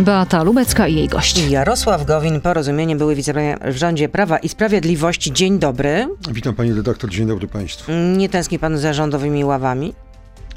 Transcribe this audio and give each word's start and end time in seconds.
Beata 0.00 0.42
Lubecka 0.42 0.88
i 0.88 0.94
jej 0.94 1.08
gość. 1.08 1.48
Jarosław 1.50 2.06
Gowin, 2.06 2.40
porozumienie 2.40 2.96
były 2.96 3.14
wicepremier 3.14 3.74
w 3.74 3.76
rządzie 3.76 4.08
Prawa 4.08 4.38
i 4.38 4.48
Sprawiedliwości. 4.48 5.32
Dzień 5.32 5.58
dobry. 5.58 6.08
Witam 6.32 6.54
pani 6.54 6.72
redaktor, 6.72 7.10
dzień 7.10 7.26
dobry 7.26 7.48
państwu. 7.48 7.92
Nie 8.16 8.28
tęskni 8.28 8.58
pan 8.58 8.78
za 8.78 8.92
rządowymi 8.92 9.44
ławami? 9.44 9.94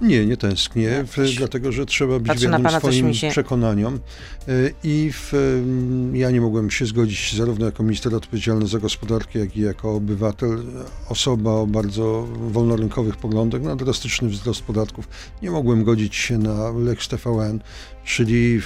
Nie, 0.01 0.25
nie 0.25 0.37
tęsknię, 0.37 1.05
w, 1.07 1.35
dlatego 1.37 1.71
że 1.71 1.85
trzeba 1.85 2.19
być 2.19 2.27
Patrzę 2.27 2.41
wiernym 2.41 2.63
pana, 2.63 2.79
swoim 2.79 3.13
się- 3.13 3.29
przekonaniom. 3.29 3.99
Y, 4.49 4.73
I 4.83 5.11
w, 5.13 5.33
y, 5.33 6.17
ja 6.17 6.31
nie 6.31 6.41
mogłem 6.41 6.71
się 6.71 6.85
zgodzić 6.85 7.35
zarówno 7.37 7.65
jako 7.65 7.83
minister 7.83 8.15
odpowiedzialny 8.15 8.67
za 8.67 8.79
gospodarkę, 8.79 9.39
jak 9.39 9.57
i 9.57 9.61
jako 9.61 9.95
obywatel, 9.95 10.63
osoba 11.09 11.51
o 11.51 11.67
bardzo 11.67 12.27
wolnorynkowych 12.47 13.17
poglądach 13.17 13.61
na 13.61 13.75
drastyczny 13.75 14.29
wzrost 14.29 14.61
podatków. 14.61 15.07
Nie 15.41 15.51
mogłem 15.51 15.83
godzić 15.83 16.15
się 16.15 16.37
na 16.37 16.71
Lex 16.71 17.07
TVN, 17.07 17.59
czyli 18.05 18.61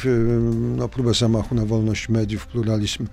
no, 0.77 0.89
próbę 0.89 1.13
zamachu 1.13 1.55
na 1.55 1.65
wolność 1.65 2.09
mediów, 2.09 2.47
pluralizm 2.47 3.07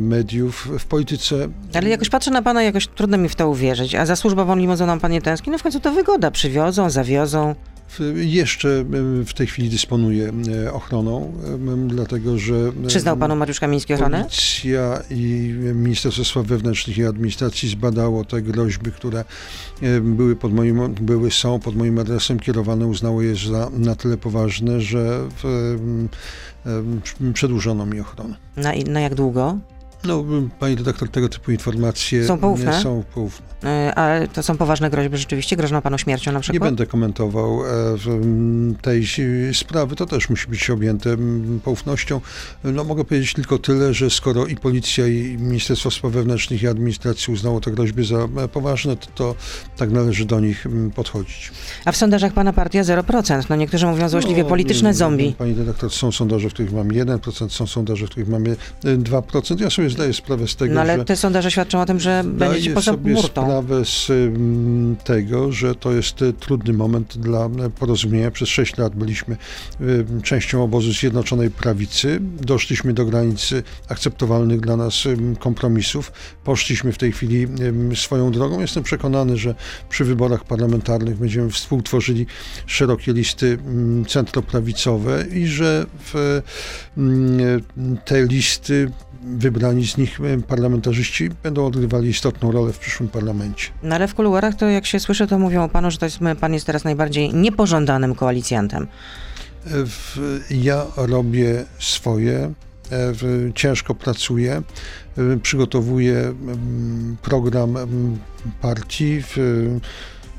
mediów. 0.00 0.68
W 0.78 0.84
polityce 0.84 1.48
Ale 1.74 1.88
jakoś 1.88 2.08
patrzę 2.08 2.30
na 2.30 2.42
pana, 2.42 2.62
jakoś 2.62 2.86
trudno 2.86 3.18
mi 3.18 3.28
w 3.28 3.34
to 3.34 3.48
uwierzyć. 3.48 3.94
A 3.94 4.06
za 4.06 4.16
służbową 4.16 4.56
limuzyną 4.56 5.00
pan 5.00 5.12
nie 5.12 5.22
tęskni? 5.22 5.52
No 5.52 5.58
w 5.58 5.62
końcu 5.62 5.80
to 5.80 5.92
wygoda. 5.92 6.30
Przywiozą, 6.30 6.90
zawiozą. 6.90 7.54
W- 7.98 8.16
Jeszcze 8.16 8.68
y, 9.20 9.24
w 9.24 9.34
tej 9.34 9.46
chwili 9.46 9.68
dysponuję 9.70 10.32
y, 10.66 10.72
ochroną, 10.72 11.32
y, 11.84 11.88
dlatego 11.88 12.38
że. 12.38 12.54
y, 12.84 12.86
Przyznał 12.86 13.16
panu 13.16 13.36
Mariusz 13.36 13.60
Kamiński 13.60 13.94
ochronę? 13.94 14.18
Policja 14.22 15.02
i 15.10 15.54
Ministerstwo 15.74 16.24
Spraw 16.24 16.46
Wewnętrznych 16.46 16.98
i 16.98 17.04
Administracji 17.04 17.68
zbadało 17.68 18.24
te 18.24 18.42
groźby, 18.42 18.92
które 18.92 19.24
y, 19.82 20.00
były, 20.00 20.36
pod 20.36 20.52
moim, 20.54 20.94
były 21.00 21.30
są 21.30 21.60
pod 21.60 21.76
moim 21.76 21.98
adresem 21.98 22.40
kierowane, 22.40 22.86
uznało 22.86 23.22
je 23.22 23.34
za 23.36 23.70
na 23.72 23.94
tyle 23.94 24.16
poważne, 24.16 24.80
że 24.80 25.28
w, 25.42 25.44
y, 26.66 27.28
y, 27.28 27.32
przedłużono 27.32 27.86
mi 27.86 28.00
ochronę. 28.00 28.34
Na, 28.56 28.72
na 28.86 29.00
jak 29.00 29.14
długo? 29.14 29.58
No, 30.04 30.24
pani 30.60 30.74
redaktor, 30.76 31.08
tego 31.08 31.28
typu 31.28 31.50
informacje 31.50 32.26
Są 32.26 32.38
poufne? 32.38 32.72
nie 32.76 32.82
są 32.82 33.02
poufne. 33.14 33.46
E, 33.64 33.94
Ale 33.94 34.28
to 34.28 34.42
są 34.42 34.56
poważne 34.56 34.90
groźby 34.90 35.16
rzeczywiście? 35.18 35.56
Grożą 35.56 35.80
panu 35.80 35.98
śmiercią 35.98 36.32
na 36.32 36.38
Nie 36.38 36.42
przykład? 36.42 36.62
będę 36.62 36.86
komentował 36.86 37.60
e, 37.66 37.68
tej 38.82 39.06
sprawy. 39.52 39.96
To 39.96 40.06
też 40.06 40.30
musi 40.30 40.48
być 40.48 40.70
objęte 40.70 41.16
poufnością. 41.64 42.20
No, 42.64 42.84
mogę 42.84 43.04
powiedzieć 43.04 43.32
tylko 43.32 43.58
tyle, 43.58 43.94
że 43.94 44.10
skoro 44.10 44.46
i 44.46 44.56
policja, 44.56 45.06
i 45.06 45.36
Ministerstwo 45.40 45.90
Spraw 45.90 46.12
Wewnętrznych 46.12 46.62
i 46.62 46.66
Administracji 46.68 47.34
uznało 47.34 47.60
te 47.60 47.70
groźby 47.70 48.04
za 48.04 48.16
e, 48.16 48.48
poważne, 48.48 48.96
to, 48.96 49.06
to 49.14 49.34
tak 49.76 49.90
należy 49.90 50.24
do 50.24 50.40
nich 50.40 50.66
podchodzić. 50.94 51.50
A 51.84 51.92
w 51.92 51.96
sondażach 51.96 52.32
pana 52.32 52.52
partia 52.52 52.82
0%. 52.82 53.42
No 53.50 53.56
niektórzy 53.56 53.86
mówią 53.86 54.08
złośliwie 54.08 54.42
No, 54.42 54.48
polityczne 54.48 54.94
zombie. 54.94 55.34
Pani 55.38 55.54
redaktor, 55.54 55.90
są 55.90 56.12
sondaże, 56.12 56.50
w 56.50 56.52
których 56.54 56.72
mamy 56.72 56.94
1%, 56.94 57.48
są 57.50 57.66
sondaże, 57.66 58.06
w 58.06 58.10
których 58.10 58.28
mamy 58.28 58.56
e, 58.84 58.96
2%. 58.96 59.60
Ja 59.60 59.70
sobie 59.70 59.91
zdaję 59.92 60.12
sprawę 60.12 60.48
z 60.48 60.56
tego, 60.56 60.74
No 60.74 60.80
ale 60.80 60.96
że... 60.96 61.04
te 61.04 61.16
sondaże 61.16 61.50
świadczą 61.50 61.80
o 61.80 61.86
tym, 61.86 62.00
że 62.00 62.22
będziecie 62.24 62.60
Zdaję 62.60 62.74
poza 62.74 62.90
sobie 62.92 63.12
murtą. 63.12 63.42
sprawę 63.42 63.84
z 63.84 64.10
mm, 64.10 64.96
tego, 65.04 65.52
że 65.52 65.74
to 65.74 65.92
jest 65.92 66.22
e, 66.22 66.32
trudny 66.32 66.72
moment 66.72 67.18
dla 67.18 67.46
e, 67.46 67.70
porozumienia. 67.70 68.30
Przez 68.30 68.48
sześć 68.48 68.76
lat 68.76 68.96
byliśmy 68.96 69.36
e, 69.80 69.84
częścią 70.22 70.64
obozu 70.64 70.92
Zjednoczonej 70.92 71.50
Prawicy. 71.50 72.18
Doszliśmy 72.40 72.92
do 72.92 73.04
granicy 73.04 73.62
akceptowalnych 73.88 74.60
dla 74.60 74.76
nas 74.76 75.06
em, 75.06 75.36
kompromisów. 75.36 76.12
Poszliśmy 76.44 76.92
w 76.92 76.98
tej 76.98 77.12
chwili 77.12 77.42
em, 77.42 77.96
swoją 77.96 78.30
drogą. 78.32 78.60
Jestem 78.60 78.82
przekonany, 78.82 79.36
że 79.36 79.54
przy 79.88 80.04
wyborach 80.04 80.44
parlamentarnych 80.44 81.16
będziemy 81.16 81.50
współtworzyli 81.50 82.26
szerokie 82.66 83.12
listy 83.12 83.58
mm, 83.66 84.04
centroprawicowe 84.04 85.24
i 85.32 85.46
że 85.46 85.86
w, 86.12 86.40
mm, 86.96 87.62
te 88.04 88.24
listy 88.26 88.90
wybrani 89.22 89.86
z 89.86 89.96
nich 89.96 90.18
parlamentarzyści 90.48 91.30
będą 91.42 91.66
odgrywali 91.66 92.08
istotną 92.08 92.52
rolę 92.52 92.72
w 92.72 92.78
przyszłym 92.78 93.08
parlamencie. 93.08 93.70
No 93.82 93.94
ale 93.94 94.08
w 94.08 94.14
kuluarach 94.14 94.54
to 94.54 94.66
jak 94.66 94.86
się 94.86 95.00
słyszy, 95.00 95.26
to 95.26 95.38
mówią 95.38 95.64
o 95.64 95.68
panu, 95.68 95.90
że 95.90 95.98
to 95.98 96.06
jest, 96.06 96.18
pan 96.40 96.54
jest 96.54 96.66
teraz 96.66 96.84
najbardziej 96.84 97.34
niepożądanym 97.34 98.14
koalicjantem. 98.14 98.86
Ja 100.50 100.86
robię 100.96 101.64
swoje, 101.78 102.52
e, 102.92 103.12
ciężko 103.54 103.94
pracuję, 103.94 104.62
e, 105.18 105.36
przygotowuję 105.42 106.34
program 107.22 107.76
partii, 108.60 109.22
w, 109.22 109.36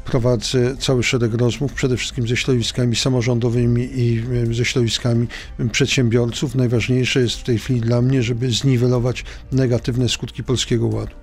prowadzę 0.05 0.77
cały 0.77 1.03
szereg 1.03 1.33
rozmów, 1.33 1.73
przede 1.73 1.97
wszystkim 1.97 2.27
ze 2.27 2.37
środowiskami 2.37 2.95
samorządowymi 2.95 3.89
i 3.93 4.23
ze 4.51 4.65
środowiskami 4.65 5.27
przedsiębiorców. 5.71 6.55
Najważniejsze 6.55 7.19
jest 7.19 7.35
w 7.35 7.43
tej 7.43 7.59
chwili 7.59 7.81
dla 7.81 8.01
mnie, 8.01 8.23
żeby 8.23 8.51
zniwelować 8.51 9.25
negatywne 9.51 10.09
skutki 10.09 10.43
Polskiego 10.43 10.87
Ładu. 10.87 11.15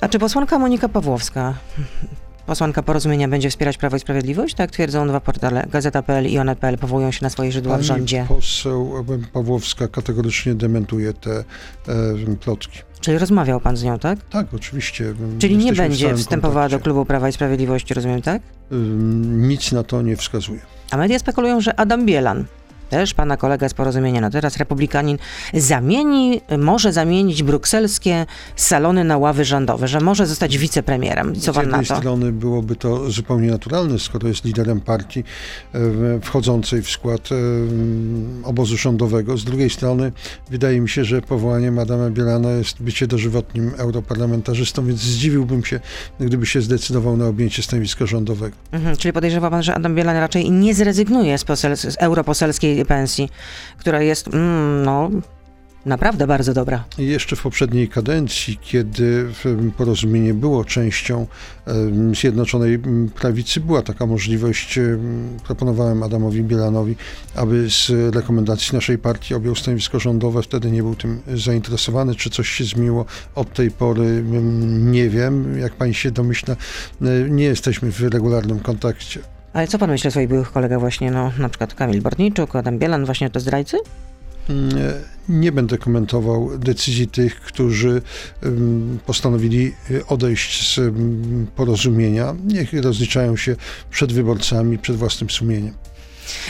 A 0.00 0.08
czy 0.08 0.18
posłanka 0.18 0.58
Monika 0.58 0.88
Pawłowska, 0.88 1.54
posłanka 2.46 2.82
porozumienia, 2.82 3.28
będzie 3.28 3.50
wspierać 3.50 3.78
Prawo 3.78 3.96
i 3.96 4.00
Sprawiedliwość? 4.00 4.54
Tak 4.54 4.70
twierdzą 4.70 5.08
dwa 5.08 5.20
portale, 5.20 5.66
Gazeta.pl 5.72 6.26
i 6.26 6.38
Onet.pl, 6.38 6.78
powołują 6.78 7.10
się 7.10 7.18
na 7.22 7.30
swoje 7.30 7.52
źródła 7.52 7.72
w 7.74 7.76
Pani 7.76 7.86
rządzie. 7.86 8.24
poseł 8.28 9.04
Pawłowska 9.32 9.88
kategorycznie 9.88 10.54
dementuje 10.54 11.12
te 11.12 11.30
e, 11.38 11.44
plotki. 12.40 12.78
Czyli 13.00 13.18
rozmawiał 13.18 13.60
pan 13.60 13.76
z 13.76 13.82
nią, 13.84 13.98
tak? 13.98 14.18
Tak, 14.30 14.46
oczywiście. 14.54 15.04
Czyli 15.38 15.56
nie 15.56 15.64
Jesteśmy 15.64 15.74
w 15.74 15.88
będzie 15.88 15.98
stałym 16.04 16.16
wstępowała 16.18 16.66
do 16.66 16.70
kontakcie. 16.70 16.84
klubu 16.84 17.04
Prawa 17.04 17.28
i 17.28 17.32
Sprawiedliwości, 17.32 17.94
rozumiem, 17.94 18.22
tak? 18.22 18.42
Ym, 18.72 19.48
Nic 19.48 19.72
na 19.72 19.82
to 19.82 20.02
nie 20.02 20.16
wskazuje. 20.16 20.60
A 20.90 20.96
media 20.96 21.18
spekulują, 21.18 21.60
że 21.60 21.80
Adam 21.80 22.06
Bielan, 22.06 22.44
też 22.90 23.14
pana 23.14 23.36
kolega 23.36 23.68
z 23.68 23.74
porozumienia, 23.74 24.20
no 24.20 24.30
teraz 24.30 24.56
republikanin, 24.56 25.18
zamieni, 25.54 26.40
może 26.58 26.92
zamienić 26.92 27.42
brukselskie 27.42 28.26
salony 28.56 29.04
na 29.04 29.18
ławy 29.18 29.44
rządowe, 29.44 29.88
że 29.88 30.00
może 30.00 30.26
zostać 30.26 30.58
wicepremierem. 30.58 31.34
Co 31.34 31.52
Z 31.52 31.54
pan 31.54 31.54
na 31.54 31.62
jednej 31.62 31.86
to? 31.86 31.96
strony 31.96 32.32
byłoby 32.32 32.76
to 32.76 33.10
zupełnie 33.10 33.50
naturalne, 33.50 33.98
skoro 33.98 34.28
jest 34.28 34.44
liderem 34.44 34.80
partii 34.80 35.24
e, 35.74 35.80
wchodzącej 36.20 36.82
w 36.82 36.90
skład 36.90 37.28
e, 37.32 37.34
obozu 38.46 38.76
rządowego. 38.76 39.36
Z 39.36 39.44
drugiej 39.44 39.70
strony 39.70 40.12
wydaje 40.50 40.80
mi 40.80 40.88
się, 40.88 41.04
że 41.04 41.22
powołaniem 41.22 41.78
Adama 41.78 42.10
Bielana 42.10 42.50
jest 42.50 42.82
bycie 42.82 43.06
dożywotnim 43.06 43.72
europarlamentarzystą, 43.76 44.86
więc 44.86 45.00
zdziwiłbym 45.00 45.64
się, 45.64 45.80
gdyby 46.20 46.46
się 46.46 46.60
zdecydował 46.60 47.16
na 47.16 47.26
objęcie 47.26 47.62
stanowiska 47.62 48.06
rządowego. 48.06 48.56
Mhm, 48.72 48.96
czyli 48.96 49.12
podejrzewa 49.12 49.50
pan, 49.50 49.62
że 49.62 49.74
Adam 49.74 49.94
Bielan 49.94 50.16
raczej 50.16 50.50
nie 50.50 50.74
zrezygnuje 50.74 51.38
z, 51.38 51.44
z 51.76 51.96
europoselskiej 51.98 52.73
pensji, 52.84 53.28
która 53.78 54.02
jest, 54.02 54.28
mm, 54.28 54.82
no, 54.84 55.10
naprawdę 55.86 56.26
bardzo 56.26 56.54
dobra. 56.54 56.84
Jeszcze 56.98 57.36
w 57.36 57.42
poprzedniej 57.42 57.88
kadencji, 57.88 58.58
kiedy 58.62 59.26
porozumienie 59.76 60.34
było 60.34 60.64
częścią 60.64 61.26
Zjednoczonej 62.20 62.78
Prawicy, 63.14 63.60
była 63.60 63.82
taka 63.82 64.06
możliwość. 64.06 64.78
em, 64.78 65.28
Proponowałem 65.46 66.02
Adamowi 66.02 66.42
Bielanowi, 66.42 66.96
aby 67.34 67.70
z 67.70 68.14
rekomendacji 68.14 68.74
naszej 68.74 68.98
partii 68.98 69.34
objął 69.34 69.54
stanowisko 69.54 70.00
rządowe. 70.00 70.42
Wtedy 70.42 70.70
nie 70.70 70.82
był 70.82 70.94
tym 70.94 71.20
zainteresowany. 71.34 72.14
Czy 72.14 72.30
coś 72.30 72.48
się 72.48 72.64
zmieniło 72.64 73.04
od 73.34 73.52
tej 73.52 73.70
pory? 73.70 74.24
Nie 74.80 75.08
wiem. 75.08 75.58
Jak 75.58 75.72
pani 75.74 75.94
się 75.94 76.10
domyśla, 76.10 76.56
e, 77.02 77.06
nie 77.30 77.44
jesteśmy 77.44 77.92
w 77.92 78.00
regularnym 78.00 78.60
kontakcie. 78.60 79.33
Ale 79.54 79.68
co 79.68 79.78
pan 79.78 79.90
myśli 79.90 80.08
o 80.08 80.10
swoich 80.10 80.28
byłych 80.28 80.52
kolegach 80.52 80.80
właśnie, 80.80 81.10
no, 81.10 81.32
na 81.38 81.48
przykład 81.48 81.74
Kamil 81.74 82.02
Bortniczuk, 82.02 82.56
Adam 82.56 82.78
Bielan, 82.78 83.04
właśnie 83.04 83.30
to 83.30 83.40
zdrajcy? 83.40 83.76
Mm, 84.50 84.70
Nie 85.28 85.52
będę 85.52 85.78
komentował 85.78 86.58
decyzji 86.58 87.08
tych, 87.08 87.40
którzy 87.40 88.02
ym, 88.44 88.98
postanowili 89.06 89.74
y, 89.90 90.06
odejść 90.06 90.74
z 90.74 90.78
ym, 90.78 91.46
porozumienia. 91.56 92.34
Niech 92.44 92.72
rozliczają 92.72 93.36
się 93.36 93.56
przed 93.90 94.12
wyborcami, 94.12 94.78
przed 94.78 94.96
własnym 94.96 95.30
sumieniem. 95.30 95.74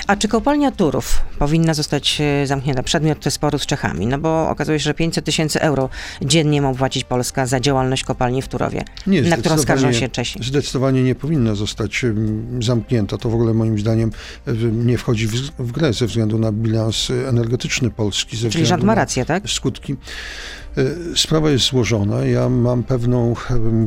A 0.07 0.17
czy 0.17 0.29
kopalnia 0.29 0.71
Turów 0.71 1.21
powinna 1.39 1.75
zostać 1.75 2.21
e, 2.21 2.47
zamknięta? 2.47 2.83
Przedmiot 2.83 3.25
sporu 3.29 3.59
z 3.59 3.67
Czechami, 3.67 4.07
no 4.07 4.19
bo 4.19 4.49
okazuje 4.49 4.79
się, 4.81 4.85
że 4.85 4.95
500 4.95 5.25
tysięcy 5.25 5.61
euro 5.61 5.89
dziennie 6.23 6.63
ma 6.63 6.75
płacić 6.75 7.05
Polska 7.05 7.47
za 7.47 7.61
działalność 7.61 8.05
kopalni 8.05 8.43
w 8.43 8.49
Turowie, 8.49 8.85
Nie, 9.07 9.23
na 9.23 9.37
którą 9.37 9.59
skarżą 9.59 9.93
się 9.93 10.09
Czesi. 10.09 10.39
Zdecydowanie 10.43 11.03
nie 11.03 11.15
powinna 11.15 11.55
zostać 11.55 12.05
zamknięta. 12.61 13.19
To 13.19 13.31
w 13.31 13.35
ogóle 13.35 13.55
moim 13.55 13.79
zdaniem 13.79 14.11
nie 14.73 14.99
wchodzi 14.99 15.27
w, 15.27 15.33
w 15.59 15.73
grę 15.73 15.93
ze 15.93 16.07
względu 16.07 16.39
na 16.39 16.53
bilans 16.53 17.11
y, 17.11 17.29
energetyczny 17.29 17.91
Polski. 17.91 18.37
Ze 18.37 18.51
Czyli 18.51 18.67
rząd 18.67 18.83
ma 18.83 18.95
rację, 18.95 19.25
tak? 19.25 19.51
skutki. 19.51 19.97
E, 20.77 21.17
Sprawa 21.17 21.51
jest 21.51 21.65
złożona. 21.65 22.25
Ja 22.25 22.49
mam 22.49 22.83
pewną 22.83 23.35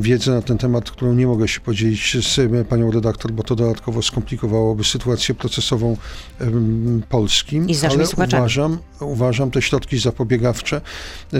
wiedzę 0.00 0.32
na 0.32 0.42
ten 0.42 0.58
temat, 0.58 0.90
którą 0.90 1.14
nie 1.14 1.26
mogę 1.26 1.48
się 1.48 1.60
podzielić 1.60 2.16
z 2.26 2.38
e, 2.38 2.64
panią 2.64 2.90
redaktor, 2.90 3.32
bo 3.32 3.42
to 3.42 3.56
dodatkowo 3.56 4.02
skomplikowałoby 4.02 4.84
sytuację 4.84 5.34
procesową 5.34 5.96
Polski. 7.08 7.60
I 7.68 7.74
z 7.74 7.84
Ale 7.84 8.06
słuchaczami. 8.06 8.40
uważam, 8.40 8.78
uważam 9.00 9.50
te 9.50 9.62
środki 9.62 9.98
zapobiegawcze 9.98 10.80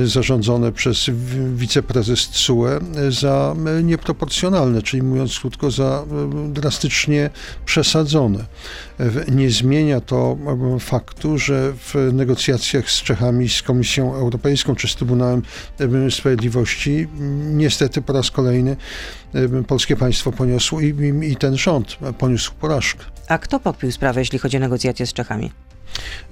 zarządzone 0.05 0.73
przez 0.73 1.11
wiceprezes 1.55 2.29
TSUE 2.29 2.67
za 3.11 3.56
nieproporcjonalne, 3.83 4.83
czyli 4.83 5.03
mówiąc 5.03 5.39
krótko, 5.41 5.71
za 5.71 6.05
drastycznie 6.49 7.31
przesadzone. 7.65 8.45
Nie 9.29 9.50
zmienia 9.50 10.00
to 10.00 10.37
faktu, 10.81 11.39
że 11.39 11.73
w 11.73 11.95
negocjacjach 12.12 12.91
z 12.91 13.03
Czechami, 13.03 13.49
z 13.49 13.62
Komisją 13.62 14.15
Europejską 14.15 14.75
czy 14.75 14.89
z 14.89 14.97
Trybunałem 14.97 15.43
Sprawiedliwości 16.11 17.09
niestety 17.41 18.03
po 18.03 18.12
raz 18.12 18.31
kolejny 18.31 18.77
polskie 19.67 19.97
państwo 19.97 20.33
poniosło 20.33 20.81
i, 20.81 20.95
i 21.23 21.37
ten 21.37 21.56
rząd 21.56 21.97
poniósł 22.19 22.53
porażkę. 22.55 23.05
A 23.29 23.39
kto 23.39 23.61
pokpił 23.61 23.93
sprawę, 23.93 24.21
jeśli 24.21 24.39
chodzi 24.39 24.56
o 24.56 24.61
negocjacje 24.61 25.06
z 25.06 25.12
Czechami? 25.12 25.50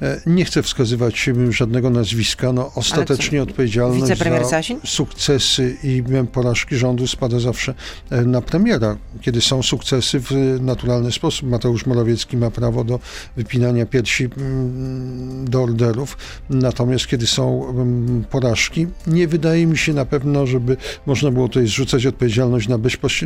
E, 0.03 0.21
nie 0.27 0.45
chcę 0.45 0.63
wskazywać 0.63 1.31
żadnego 1.51 1.91
nazwiska. 1.91 2.53
No, 2.53 2.73
ostatecznie 2.75 3.43
odpowiedzialność 3.43 4.19
za 4.19 4.61
sukcesy 4.85 5.77
i 5.83 6.03
porażki 6.33 6.77
rządu 6.77 7.07
spada 7.07 7.41
zawsze 7.41 7.75
e, 8.11 8.23
na 8.23 8.41
premiera. 8.41 8.97
Kiedy 9.21 9.41
są 9.41 9.63
sukcesy 9.63 10.21
w 10.21 10.31
naturalny 10.61 11.13
sposób, 11.13 11.49
Mateusz 11.49 11.87
Morawiecki 11.87 12.37
ma 12.37 12.51
prawo 12.51 12.85
do 12.85 13.01
wypinania 13.37 13.87
piersi 13.87 14.25
mm, 14.25 15.49
do 15.49 15.63
orderów. 15.63 16.19
Natomiast 16.51 17.07
kiedy 17.07 17.27
są 17.27 17.71
mm, 17.71 18.25
porażki, 18.31 18.87
nie 19.07 19.29
wydaje 19.29 19.67
mi 19.67 19.79
się 19.79 19.93
na 19.93 20.05
pewno, 20.05 20.47
żeby 20.47 20.77
można 21.07 21.31
było 21.31 21.49
tutaj 21.49 21.67
zrzucać 21.67 22.07
odpowiedzialność 22.07 22.69
na 22.69 22.79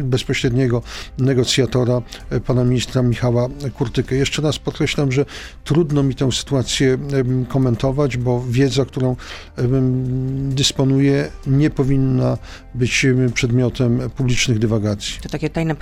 bezpośredniego 0.02 0.82
negocjatora, 1.18 2.02
e, 2.30 2.40
pana 2.40 2.64
ministra 2.64 3.02
Michała 3.02 3.48
Kurtykę. 3.74 4.16
Jeszcze 4.16 4.42
raz 4.42 4.58
podkreślam, 4.58 5.12
że 5.12 5.24
trudno 5.64 6.02
mi 6.02 6.14
tę 6.20 6.32
sytuację 6.32 6.98
komentować, 7.48 8.16
bo 8.16 8.44
wiedza, 8.48 8.84
którą 8.84 9.16
dysponuję, 10.48 11.30
nie 11.46 11.70
powinna 11.70 12.38
być 12.74 13.06
przedmiotem 13.34 14.10
publicznych 14.16 14.58
dywagacji. 14.58 15.20
To 15.22 15.28
takie 15.28 15.50
tajne 15.50 15.76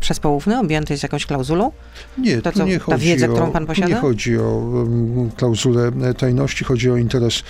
przespołówne 0.00 0.60
objęte 0.60 0.94
jest 0.94 1.02
jakąś 1.02 1.26
klauzulą? 1.26 1.72
Nie, 2.18 2.42
to, 2.42 2.52
co, 2.52 2.66
nie 2.66 2.78
chodzi 2.78 2.98
ta 2.98 3.04
wiedza, 3.04 3.26
o, 3.26 3.28
którą 3.28 3.52
pan 3.52 3.66
posiada? 3.66 3.88
nie 3.88 3.94
chodzi 3.94 4.38
o 4.38 4.72
klauzulę 5.36 5.92
tajności, 6.18 6.64
chodzi 6.64 6.90
o 6.90 6.96
interes 6.96 7.42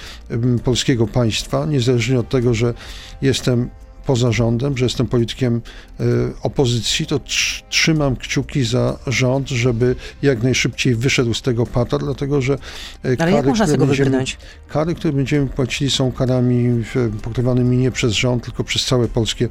polskiego 0.64 1.06
państwa, 1.06 1.66
niezależnie 1.66 2.18
od 2.18 2.28
tego, 2.28 2.54
że 2.54 2.74
jestem 3.22 3.70
poza 4.06 4.32
rządem, 4.32 4.76
że 4.78 4.84
jestem 4.84 5.06
politykiem 5.06 5.60
e, 6.00 6.04
opozycji, 6.42 7.06
to 7.06 7.20
trzymam 7.68 8.16
kciuki 8.16 8.64
za 8.64 8.98
rząd, 9.06 9.48
żeby 9.48 9.96
jak 10.22 10.42
najszybciej 10.42 10.94
wyszedł 10.94 11.34
z 11.34 11.42
tego 11.42 11.66
pata, 11.66 11.98
dlatego 11.98 12.42
że 12.42 12.54
e, 12.54 12.58
Ale 13.04 13.16
kary, 13.16 13.32
jak 13.32 13.46
można 13.46 13.66
które 13.66 13.86
będziemy, 13.86 14.24
kary, 14.68 14.94
które 14.94 15.12
będziemy 15.12 15.46
płacili 15.46 15.90
są 15.90 16.12
karami 16.12 16.84
pokrywanymi 17.22 17.76
nie 17.76 17.90
przez 17.90 18.12
rząd, 18.12 18.44
tylko 18.44 18.64
przez 18.64 18.84
całe 18.84 19.08
polskie 19.08 19.48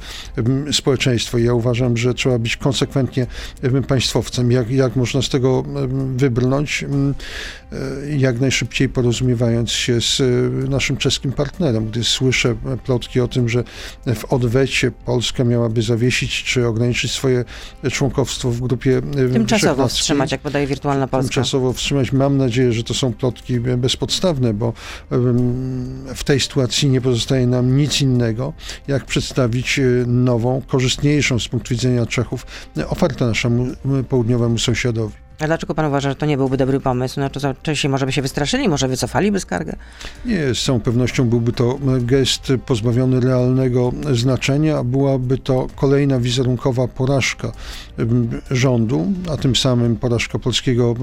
społeczeństwo. 0.72 1.38
I 1.38 1.44
ja 1.44 1.54
uważam, 1.54 1.96
że 1.96 2.14
trzeba 2.14 2.38
być 2.38 2.56
konsekwentnie 2.56 3.26
państwowcem. 3.88 4.52
Jak, 4.52 4.70
jak 4.70 4.96
można 4.96 5.22
z 5.22 5.28
tego 5.28 5.64
wybrnąć? 6.16 6.84
E, 6.84 8.16
jak 8.16 8.40
najszybciej 8.40 8.88
porozumiewając 8.88 9.70
się 9.70 10.00
z 10.00 10.22
naszym 10.70 10.96
czeskim 10.96 11.32
partnerem. 11.32 11.86
Gdy 11.86 12.04
słyszę 12.04 12.54
plotki 12.84 13.20
o 13.20 13.28
tym, 13.28 13.48
że 13.48 13.64
w 14.14 14.24
odwecie 14.44 14.90
Polska 14.90 15.44
miałaby 15.44 15.82
zawiesić 15.82 16.44
czy 16.44 16.66
ograniczyć 16.66 17.12
swoje 17.12 17.44
członkowstwo 17.92 18.50
w 18.50 18.60
grupie 18.60 18.98
e, 18.98 19.28
Tymczasowo 19.32 19.88
wstrzymać, 19.88 20.32
jak 20.32 20.40
podaje 20.40 20.66
Wirtualna 20.66 21.08
Polska. 21.08 21.34
Tymczasowo 21.34 21.72
wstrzymać. 21.72 22.12
Mam 22.12 22.36
nadzieję, 22.36 22.72
że 22.72 22.84
to 22.84 22.94
są 22.94 23.12
plotki 23.12 23.60
bezpodstawne, 23.60 24.54
bo 24.54 24.72
w 26.14 26.24
tej 26.24 26.40
sytuacji 26.40 26.88
nie 26.88 27.00
pozostaje 27.00 27.46
nam 27.46 27.76
nic 27.76 28.00
innego, 28.00 28.52
jak 28.88 29.04
przedstawić 29.04 29.78
e, 29.78 29.82
nową, 30.06 30.62
korzystniejszą 30.66 31.38
z 31.38 31.48
punktu 31.48 31.74
widzenia 31.74 32.06
Czechów 32.06 32.46
ofertę 32.88 33.26
naszemu 33.26 33.66
południowemu 34.08 34.58
sąsiadowi. 34.58 35.14
A 35.42 35.46
dlaczego 35.46 35.74
pan 35.74 35.86
uważa, 35.86 36.08
że 36.08 36.16
to 36.16 36.26
nie 36.26 36.36
byłby 36.36 36.56
dobry 36.56 36.80
pomysł? 36.80 37.20
No 37.20 37.30
to 37.30 37.40
może 37.88 38.06
by 38.06 38.12
się 38.12 38.22
wystraszyli, 38.22 38.68
może 38.68 38.88
wycofaliby 38.88 39.40
skargę? 39.40 39.76
Nie, 40.24 40.54
z 40.54 40.64
całą 40.64 40.80
pewnością 40.80 41.24
byłby 41.24 41.52
to 41.52 41.78
gest 42.00 42.52
pozbawiony 42.66 43.20
realnego 43.20 43.92
znaczenia, 44.12 44.78
a 44.78 44.84
byłaby 44.84 45.38
to 45.38 45.66
kolejna 45.76 46.18
wizerunkowa 46.18 46.88
porażka 46.88 47.52
rządu, 48.50 49.12
a 49.30 49.36
tym 49.36 49.56
samym 49.56 49.96
porażka 49.96 50.38
polskiego 50.38 50.94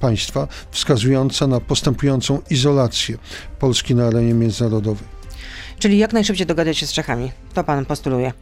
państwa, 0.00 0.48
wskazująca 0.70 1.46
na 1.46 1.60
postępującą 1.60 2.40
izolację 2.50 3.18
Polski 3.58 3.94
na 3.94 4.06
arenie 4.06 4.34
międzynarodowej. 4.34 5.08
Czyli 5.78 5.98
jak 5.98 6.12
najszybciej 6.12 6.46
dogadać 6.46 6.78
się 6.78 6.86
z 6.86 6.92
Czechami? 6.92 7.32
To 7.54 7.64
pan 7.64 7.84
postuluje 7.84 8.32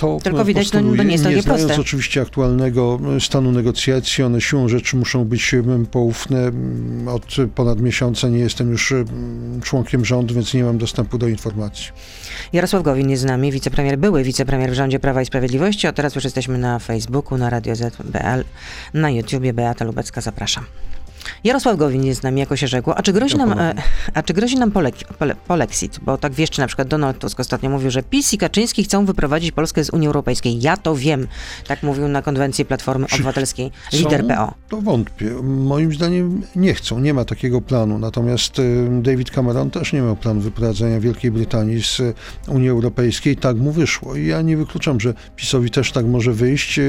to 0.00 0.18
Tylko 0.22 0.44
widać, 0.44 0.72
no, 0.72 0.80
no 0.80 1.02
nie 1.02 1.12
jest 1.12 1.24
to 1.24 1.30
nie 1.30 1.42
znając 1.42 1.64
proste. 1.64 1.80
oczywiście 1.80 2.20
aktualnego 2.20 3.00
e, 3.16 3.20
stanu 3.20 3.52
negocjacji, 3.52 4.24
one 4.24 4.40
siłą 4.40 4.68
rzeczy 4.68 4.96
muszą 4.96 5.24
być 5.24 5.54
e, 5.54 5.62
poufne. 5.90 6.50
Od 7.06 7.36
ponad 7.54 7.80
miesiąca 7.80 8.28
nie 8.28 8.38
jestem 8.38 8.70
już 8.70 8.92
e, 8.92 9.04
członkiem 9.62 10.04
rządu, 10.04 10.34
więc 10.34 10.54
nie 10.54 10.64
mam 10.64 10.78
dostępu 10.78 11.18
do 11.18 11.28
informacji. 11.28 11.86
Jarosław 12.52 12.82
Gowin 12.82 13.10
jest 13.10 13.22
z 13.22 13.26
nami, 13.26 13.52
wicepremier, 13.52 13.98
były 13.98 14.22
wicepremier 14.22 14.70
w 14.70 14.74
rządzie 14.74 15.00
Prawa 15.00 15.22
i 15.22 15.26
Sprawiedliwości, 15.26 15.86
a 15.86 15.92
teraz 15.92 16.14
już 16.14 16.24
jesteśmy 16.24 16.58
na 16.58 16.78
Facebooku, 16.78 17.38
na 17.38 17.50
Radio 17.50 17.76
ZBL, 17.76 18.44
na 18.94 19.10
YouTubie. 19.10 19.52
Beata 19.52 19.84
Lubecka, 19.84 20.20
zapraszam. 20.20 20.64
Jarosław 21.44 21.76
Gowin 21.76 22.04
jest 22.04 22.20
z 22.20 22.22
nami, 22.22 22.40
jako 22.40 22.56
się 22.56 22.66
rzekło. 22.66 22.98
A 22.98 23.02
czy 23.02 23.12
grozi 23.12 23.36
nam, 23.36 23.52
e, 23.52 23.74
a 24.14 24.22
czy 24.22 24.32
grozi 24.34 24.56
nam 24.56 24.70
polek, 24.70 24.94
pole, 25.18 25.34
polexit? 25.46 26.00
Bo 26.02 26.18
tak 26.18 26.32
wieszczy 26.32 26.60
na 26.60 26.66
przykład 26.66 26.88
Donald 26.88 27.18
Tusk 27.18 27.40
ostatnio 27.40 27.70
mówił, 27.70 27.90
że 27.90 28.02
PiS 28.02 28.32
i 28.32 28.38
Kaczyński 28.38 28.84
chcą 28.84 29.04
wyprowadzić 29.06 29.52
Polskę 29.52 29.84
z 29.84 29.90
Unii 29.90 30.06
Europejskiej. 30.06 30.60
Ja 30.60 30.76
to 30.76 30.96
wiem. 30.96 31.26
Tak 31.66 31.82
mówił 31.82 32.08
na 32.08 32.22
konwencji 32.22 32.64
Platformy 32.64 33.06
Obywatelskiej 33.14 33.70
lider 33.92 34.26
PO. 34.26 34.54
To 34.68 34.80
wątpię. 34.80 35.30
Moim 35.42 35.92
zdaniem 35.92 36.42
nie 36.56 36.74
chcą. 36.74 37.00
Nie 37.00 37.14
ma 37.14 37.24
takiego 37.24 37.60
planu. 37.60 37.98
Natomiast 37.98 38.58
e, 38.58 38.62
David 39.02 39.30
Cameron 39.30 39.70
też 39.70 39.92
nie 39.92 40.00
miał 40.00 40.16
planu 40.16 40.40
wyprowadzenia 40.40 41.00
Wielkiej 41.00 41.30
Brytanii 41.30 41.82
z 41.82 42.00
e, 42.00 42.12
Unii 42.48 42.68
Europejskiej. 42.68 43.36
Tak 43.36 43.56
mu 43.56 43.72
wyszło. 43.72 44.16
I 44.16 44.26
ja 44.26 44.42
nie 44.42 44.56
wykluczam, 44.56 45.00
że 45.00 45.14
PiSowi 45.36 45.70
też 45.70 45.92
tak 45.92 46.06
może 46.06 46.32
wyjść. 46.32 46.80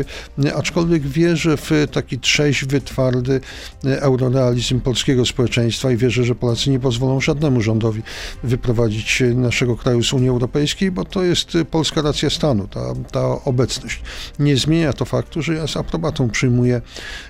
Aczkolwiek 0.55 1.07
wierzę 1.07 1.57
w 1.57 1.71
taki 1.91 2.19
trzeźwy, 2.19 2.81
twardy 2.81 3.41
euro 3.83 4.20
realizm 4.29 4.79
polskiego 4.79 5.25
społeczeństwa 5.25 5.91
i 5.91 5.97
wierzę, 5.97 6.23
że 6.23 6.35
Polacy 6.35 6.69
nie 6.69 6.79
pozwolą 6.79 7.21
żadnemu 7.21 7.61
rządowi 7.61 8.01
wyprowadzić 8.43 9.23
naszego 9.35 9.75
kraju 9.75 10.03
z 10.03 10.13
Unii 10.13 10.29
Europejskiej, 10.29 10.91
bo 10.91 11.05
to 11.05 11.23
jest 11.23 11.57
polska 11.71 12.01
racja 12.01 12.29
stanu, 12.29 12.67
ta, 12.67 12.93
ta 13.11 13.43
obecność. 13.45 14.01
Nie 14.39 14.57
zmienia 14.57 14.93
to 14.93 15.05
faktu, 15.05 15.41
że 15.41 15.53
ja 15.53 15.67
z 15.67 15.77
aprobatą 15.77 16.29
przyjmuję 16.29 16.75
e, 16.75 16.81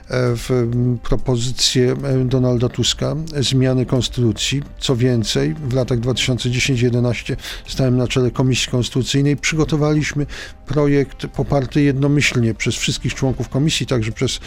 w 0.10 0.70
propozycję 1.04 1.96
e, 2.04 2.26
Donalda 2.26 2.70
Tuska 2.70 3.16
zmiany 3.40 3.86
konstytucji. 3.86 4.64
Co 4.80 4.96
więcej, 4.96 5.54
w 5.54 5.74
latach 5.74 6.00
2010-2011 6.00 7.36
stałem 7.68 7.98
na 7.98 8.08
czele 8.08 8.32
Komisji 8.32 8.72
Konstytucyjnej. 8.72 9.38
Przygotowaliśmy 9.38 10.26
projekt 10.72 11.28
poparty 11.28 11.82
jednomyślnie 11.82 12.54
przez 12.54 12.76
wszystkich 12.76 13.16
członków 13.16 13.50
komisji, 13.50 13.86
także 13.86 14.12
przez 14.12 14.40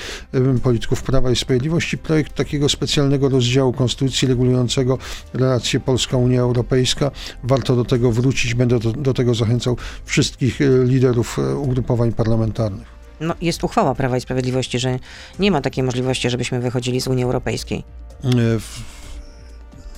polityków 0.62 1.02
Prawa 1.02 1.30
i 1.30 1.36
Sprawiedliwości, 1.36 1.98
projekt 1.98 2.34
takiego 2.34 2.68
specjalnego 2.68 3.28
rozdziału 3.28 3.72
Konstytucji 3.72 4.28
regulującego 4.28 4.98
relacje 5.34 5.80
Polska-Unia 5.80 6.40
Europejska. 6.40 7.10
Warto 7.42 7.76
do 7.76 7.84
tego 7.84 8.12
wrócić. 8.12 8.54
Będę 8.54 8.78
do, 8.78 8.92
do 8.92 9.14
tego 9.14 9.34
zachęcał 9.34 9.76
wszystkich 10.04 10.60
e, 10.60 10.84
liderów 10.84 11.38
e, 11.38 11.56
ugrupowań 11.56 12.12
parlamentarnych. 12.12 12.88
No, 13.20 13.34
jest 13.40 13.64
uchwała 13.64 13.94
Prawa 13.94 14.16
i 14.16 14.20
Sprawiedliwości, 14.20 14.78
że 14.78 14.98
nie 15.38 15.50
ma 15.50 15.60
takiej 15.60 15.84
możliwości, 15.84 16.30
żebyśmy 16.30 16.60
wychodzili 16.60 17.00
z 17.00 17.06
Unii 17.06 17.24
Europejskiej. 17.24 17.84
E, 18.24 18.28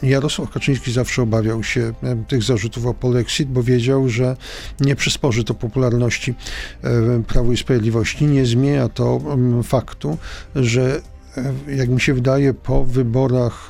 Jarosław 0.02 0.50
Kaczyński 0.50 0.92
zawsze 0.92 1.22
obawiał 1.22 1.62
się 1.62 1.92
tych 2.28 2.42
zarzutów 2.42 2.86
o 2.86 2.94
polexit, 2.94 3.48
bo 3.48 3.62
wiedział, 3.62 4.08
że 4.08 4.36
nie 4.80 4.96
przysporzy 4.96 5.44
to 5.44 5.54
popularności 5.54 6.34
Prawu 7.26 7.52
i 7.52 7.56
Sprawiedliwości. 7.56 8.24
Nie 8.24 8.46
zmienia 8.46 8.88
to 8.88 9.20
faktu, 9.62 10.18
że 10.54 11.00
jak 11.76 11.88
mi 11.88 12.00
się 12.00 12.14
wydaje, 12.14 12.54
po 12.54 12.84
wyborach 12.84 13.68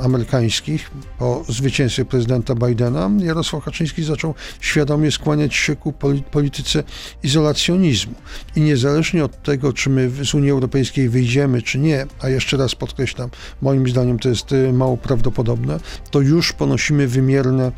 amerykańskich, 0.00 0.90
po 1.18 1.44
zwycięstwie 1.48 2.04
prezydenta 2.04 2.54
Bidena, 2.54 3.10
Jarosław 3.18 3.64
Kaczyński 3.64 4.04
zaczął 4.04 4.34
świadomie 4.60 5.10
skłaniać 5.10 5.54
się 5.54 5.76
ku 5.76 5.92
polityce 6.30 6.84
izolacjonizmu. 7.22 8.14
I 8.56 8.60
niezależnie 8.60 9.24
od 9.24 9.42
tego, 9.42 9.72
czy 9.72 9.90
my 9.90 10.10
z 10.24 10.34
Unii 10.34 10.50
Europejskiej 10.50 11.08
wyjdziemy, 11.08 11.62
czy 11.62 11.78
nie, 11.78 12.06
a 12.20 12.28
jeszcze 12.28 12.56
raz 12.56 12.74
podkreślam, 12.74 13.30
moim 13.62 13.88
zdaniem 13.88 14.18
to 14.18 14.28
jest 14.28 14.52
y, 14.52 14.72
mało 14.72 14.96
prawdopodobne, 14.96 15.80
to 16.10 16.20
już 16.20 16.52
ponosimy 16.52 17.08
wymierne 17.08 17.72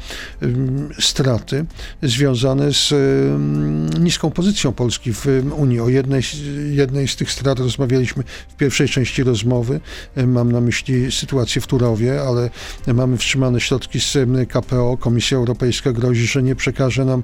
straty 1.01 1.67
związane 2.03 2.73
z 2.73 2.95
niską 4.01 4.31
pozycją 4.31 4.73
Polski 4.73 5.13
w 5.13 5.27
Unii. 5.57 5.81
O 5.81 5.89
jednej, 5.89 6.23
jednej 6.71 7.09
z 7.09 7.17
tych 7.17 7.33
strat 7.33 7.59
rozmawialiśmy 7.59 8.25
w 8.49 8.57
pierwszej 8.57 8.84
pierwszej 8.85 9.05
części 9.05 9.23
rozmowy. 9.23 9.81
Mam 10.27 10.53
na 10.53 10.61
myśli 10.61 11.13
sytuację 11.13 11.63
w 11.63 11.67
Turowie, 11.67 12.23
ale 12.23 12.51
mamy 12.95 13.17
wstrzymane 13.17 13.61
środki 13.61 14.01
z 14.01 14.17
KPO. 14.49 14.97
Komisja 14.97 15.39
Europejska 15.39 15.93
grozi, 15.93 16.27
że 16.27 16.43
nie 16.43 16.57
przekaże 16.57 17.05
nam 17.05 17.23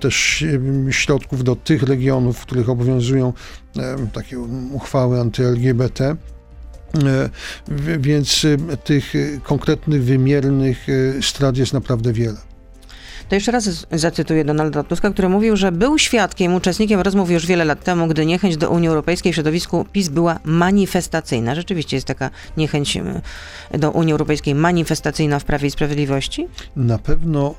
też 0.00 0.44
środków 0.90 1.44
do 1.44 1.56
tych 1.56 1.82
regionów, 1.82 2.38
w 2.38 2.46
których 2.46 2.68
obowiązują 2.68 3.32
takie 4.12 4.38
uchwały 4.72 5.20
anty-LGBT. 5.20 6.16
Więc 7.98 8.46
tych 8.84 9.12
konkretnych, 9.42 10.04
wymiernych 10.04 10.86
strat 11.22 11.56
jest 11.56 11.72
naprawdę 11.72 12.12
wiele. 12.12 12.49
To 13.30 13.34
jeszcze 13.34 13.52
raz 13.52 13.86
zacytuję 13.92 14.44
Donalda 14.44 14.82
Tuska, 14.82 15.10
który 15.10 15.28
mówił, 15.28 15.56
że 15.56 15.72
był 15.72 15.98
świadkiem, 15.98 16.54
uczestnikiem 16.54 17.00
rozmów 17.00 17.30
już 17.30 17.46
wiele 17.46 17.64
lat 17.64 17.84
temu, 17.84 18.06
gdy 18.06 18.26
niechęć 18.26 18.56
do 18.56 18.70
Unii 18.70 18.88
Europejskiej 18.88 19.32
w 19.32 19.34
środowisku 19.34 19.86
PiS 19.92 20.08
była 20.08 20.40
manifestacyjna. 20.44 21.54
Rzeczywiście 21.54 21.96
jest 21.96 22.06
taka 22.06 22.30
niechęć 22.56 22.98
do 23.78 23.90
Unii 23.90 24.12
Europejskiej 24.12 24.54
manifestacyjna 24.54 25.38
w 25.38 25.44
Prawie 25.44 25.68
i 25.68 25.70
Sprawiedliwości? 25.70 26.48
Na 26.76 26.98
pewno 26.98 27.54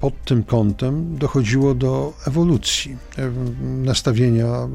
pod 0.00 0.24
tym 0.24 0.42
kątem 0.42 1.18
dochodziło 1.18 1.74
do 1.74 2.12
ewolucji 2.26 2.96
e, 3.18 3.30
nastawienia 3.60 4.68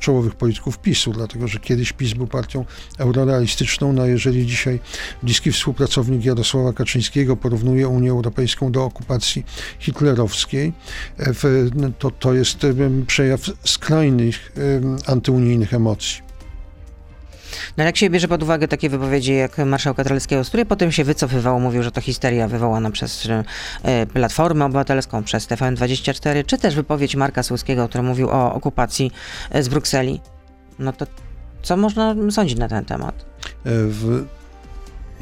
czołowych 0.00 0.34
polityków 0.34 0.78
PiSu, 0.78 1.12
dlatego 1.12 1.48
że 1.48 1.58
kiedyś 1.58 1.92
PiS 1.92 2.14
był 2.14 2.26
partią 2.26 2.64
eurorealistyczną, 2.98 3.92
no 3.92 4.02
a 4.02 4.06
jeżeli 4.06 4.46
dzisiaj 4.46 4.80
bliski 5.22 5.52
współpracownik 5.52 6.24
Jarosława 6.24 6.72
Kaczyńskiego 6.72 7.36
porównuje 7.36 7.88
Unię 7.88 8.10
Europejską 8.10 8.72
do 8.72 8.84
okupacji 8.84 9.44
hitlerowskiej, 9.78 10.72
e, 11.18 11.32
to, 11.98 12.10
to 12.10 12.34
jest 12.34 12.66
przejaw 13.06 13.40
skrajnych 13.64 14.52
antyunijnych 15.06 15.74
emocji. 15.74 16.27
No 17.76 17.84
jak 17.84 17.96
się 17.96 18.10
bierze 18.10 18.28
pod 18.28 18.42
uwagę 18.42 18.68
takie 18.68 18.88
wypowiedzi 18.88 19.34
jak 19.34 19.58
marszałka 19.58 20.04
Trelskiego, 20.04 20.44
z 20.44 20.48
której 20.48 20.66
potem 20.66 20.92
się 20.92 21.04
wycofywał, 21.04 21.60
mówił, 21.60 21.82
że 21.82 21.92
to 21.92 22.00
histeria 22.00 22.48
wywołana 22.48 22.90
przez 22.90 23.28
e, 23.82 24.06
Platformę 24.06 24.64
Obywatelską, 24.64 25.24
przez 25.24 25.46
TVN24, 25.46 26.46
czy 26.46 26.58
też 26.58 26.74
wypowiedź 26.74 27.16
Marka 27.16 27.42
Słuskiego, 27.42 27.88
który 27.88 28.02
mówił 28.02 28.30
o 28.30 28.54
okupacji 28.54 29.12
e, 29.50 29.62
z 29.62 29.68
Brukseli, 29.68 30.20
no 30.78 30.92
to 30.92 31.06
co 31.62 31.76
można 31.76 32.14
sądzić 32.30 32.58
na 32.58 32.68
ten 32.68 32.84
temat? 32.84 33.14
E, 33.14 33.54
w 33.64 34.24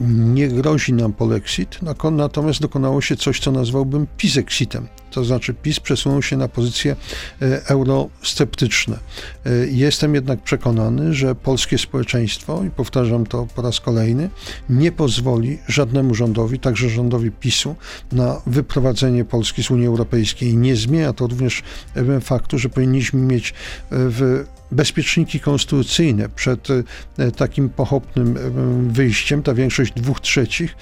nie 0.01 0.49
grozi 0.49 0.93
nam 0.93 1.13
polexit, 1.13 1.79
natomiast 2.11 2.61
dokonało 2.61 3.01
się 3.01 3.17
coś, 3.17 3.41
co 3.41 3.51
nazwałbym 3.51 4.07
pizexitem. 4.17 4.89
To 5.11 5.25
znaczy 5.25 5.55
PiS 5.55 5.81
przesunął 5.81 6.23
się 6.23 6.37
na 6.37 6.49
pozycje 6.49 6.97
e, 7.43 7.67
eurosceptyczne. 7.67 8.99
E, 9.47 9.51
jestem 9.67 10.15
jednak 10.15 10.43
przekonany, 10.43 11.15
że 11.15 11.35
polskie 11.35 11.79
społeczeństwo, 11.79 12.65
i 12.65 12.71
powtarzam 12.71 13.27
to 13.27 13.47
po 13.55 13.63
raz 13.63 13.81
kolejny, 13.81 14.31
nie 14.69 14.93
pozwoli 14.93 15.59
żadnemu 15.69 16.15
rządowi, 16.15 16.59
także 16.59 16.89
rządowi 16.89 17.31
PiSu, 17.31 17.77
na 18.13 18.41
wyprowadzenie 18.47 19.25
Polski 19.25 19.63
z 19.63 19.71
Unii 19.71 19.87
Europejskiej. 19.87 20.57
Nie 20.57 20.77
zmienia 20.77 21.13
to 21.13 21.27
również 21.27 21.63
e, 21.97 22.21
faktu, 22.21 22.59
że 22.59 22.69
powinniśmy 22.69 23.21
mieć 23.21 23.55
w 23.91 24.45
bezpieczniki 24.71 25.41
konstytucyjne 25.41 26.29
przed 26.29 26.69
takim 27.37 27.69
pochopnym 27.69 28.39
wyjściem. 28.89 29.43
Ta 29.43 29.55
większość 29.55 29.93
dwóch 29.93 30.21
trzecich 30.21 30.77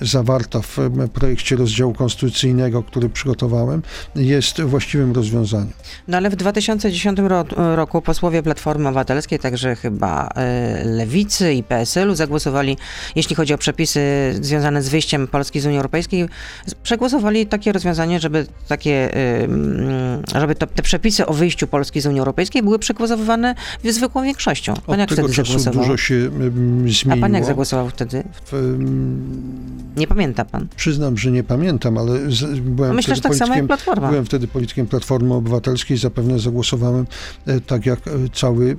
zawarta 0.00 0.60
w 0.62 0.78
projekcie 1.12 1.56
rozdziału 1.56 1.94
konstytucyjnego, 1.94 2.82
który 2.82 3.08
przygotowałem, 3.36 3.82
jest 4.16 4.62
właściwym 4.62 5.12
rozwiązaniem. 5.12 5.72
No 6.08 6.16
ale 6.16 6.30
w 6.30 6.36
2010 6.36 7.18
roku 7.56 8.02
posłowie 8.02 8.42
Platformy 8.42 8.88
Obywatelskiej, 8.88 9.38
także 9.38 9.76
chyba 9.76 10.30
Lewicy 10.84 11.52
i 11.54 11.62
PSL-u 11.62 12.14
zagłosowali, 12.14 12.76
jeśli 13.16 13.36
chodzi 13.36 13.54
o 13.54 13.58
przepisy 13.58 14.00
związane 14.40 14.82
z 14.82 14.88
wyjściem 14.88 15.28
Polski 15.28 15.60
z 15.60 15.66
Unii 15.66 15.76
Europejskiej, 15.78 16.28
przegłosowali 16.82 17.46
takie 17.46 17.72
rozwiązanie, 17.72 18.20
żeby 18.20 18.46
takie, 18.68 19.10
żeby 20.34 20.54
to, 20.54 20.66
te 20.66 20.82
przepisy 20.82 21.26
o 21.26 21.34
wyjściu 21.34 21.66
Polski 21.66 22.00
z 22.00 22.06
Unii 22.06 22.18
Europejskiej 22.18 22.62
były 22.62 22.78
przegłosowywane 22.78 23.54
zwykłą 23.84 24.22
większością. 24.22 24.74
Pan 24.74 24.94
Od 24.94 24.98
jak 24.98 25.08
tego 25.08 25.22
wtedy 25.28 25.34
czasu 25.34 25.70
dużo 25.70 25.96
się 25.96 26.30
zmieniło. 26.30 27.12
A 27.12 27.16
pan 27.16 27.34
jak 27.34 27.44
zagłosował 27.44 27.88
wtedy? 27.88 28.24
W, 28.44 28.78
nie 29.96 30.06
pamięta 30.06 30.44
pan? 30.44 30.66
Przyznam, 30.76 31.18
że 31.18 31.30
nie 31.30 31.44
pamiętam, 31.44 31.98
ale 31.98 32.30
z, 32.30 32.58
byłem, 32.60 32.94
Myślę, 32.96 33.15
wtedy 33.20 33.38
tak 33.38 33.38
politykiem, 33.38 33.66
Platforma. 33.66 34.08
byłem 34.08 34.24
wtedy 34.24 34.48
politykiem 34.48 34.86
Platformy 34.86 35.34
Obywatelskiej. 35.34 35.96
Zapewne 35.96 36.38
zagłosowałem 36.38 37.06
e, 37.46 37.60
tak 37.60 37.86
jak 37.86 38.08
e, 38.08 38.10
cały 38.32 38.76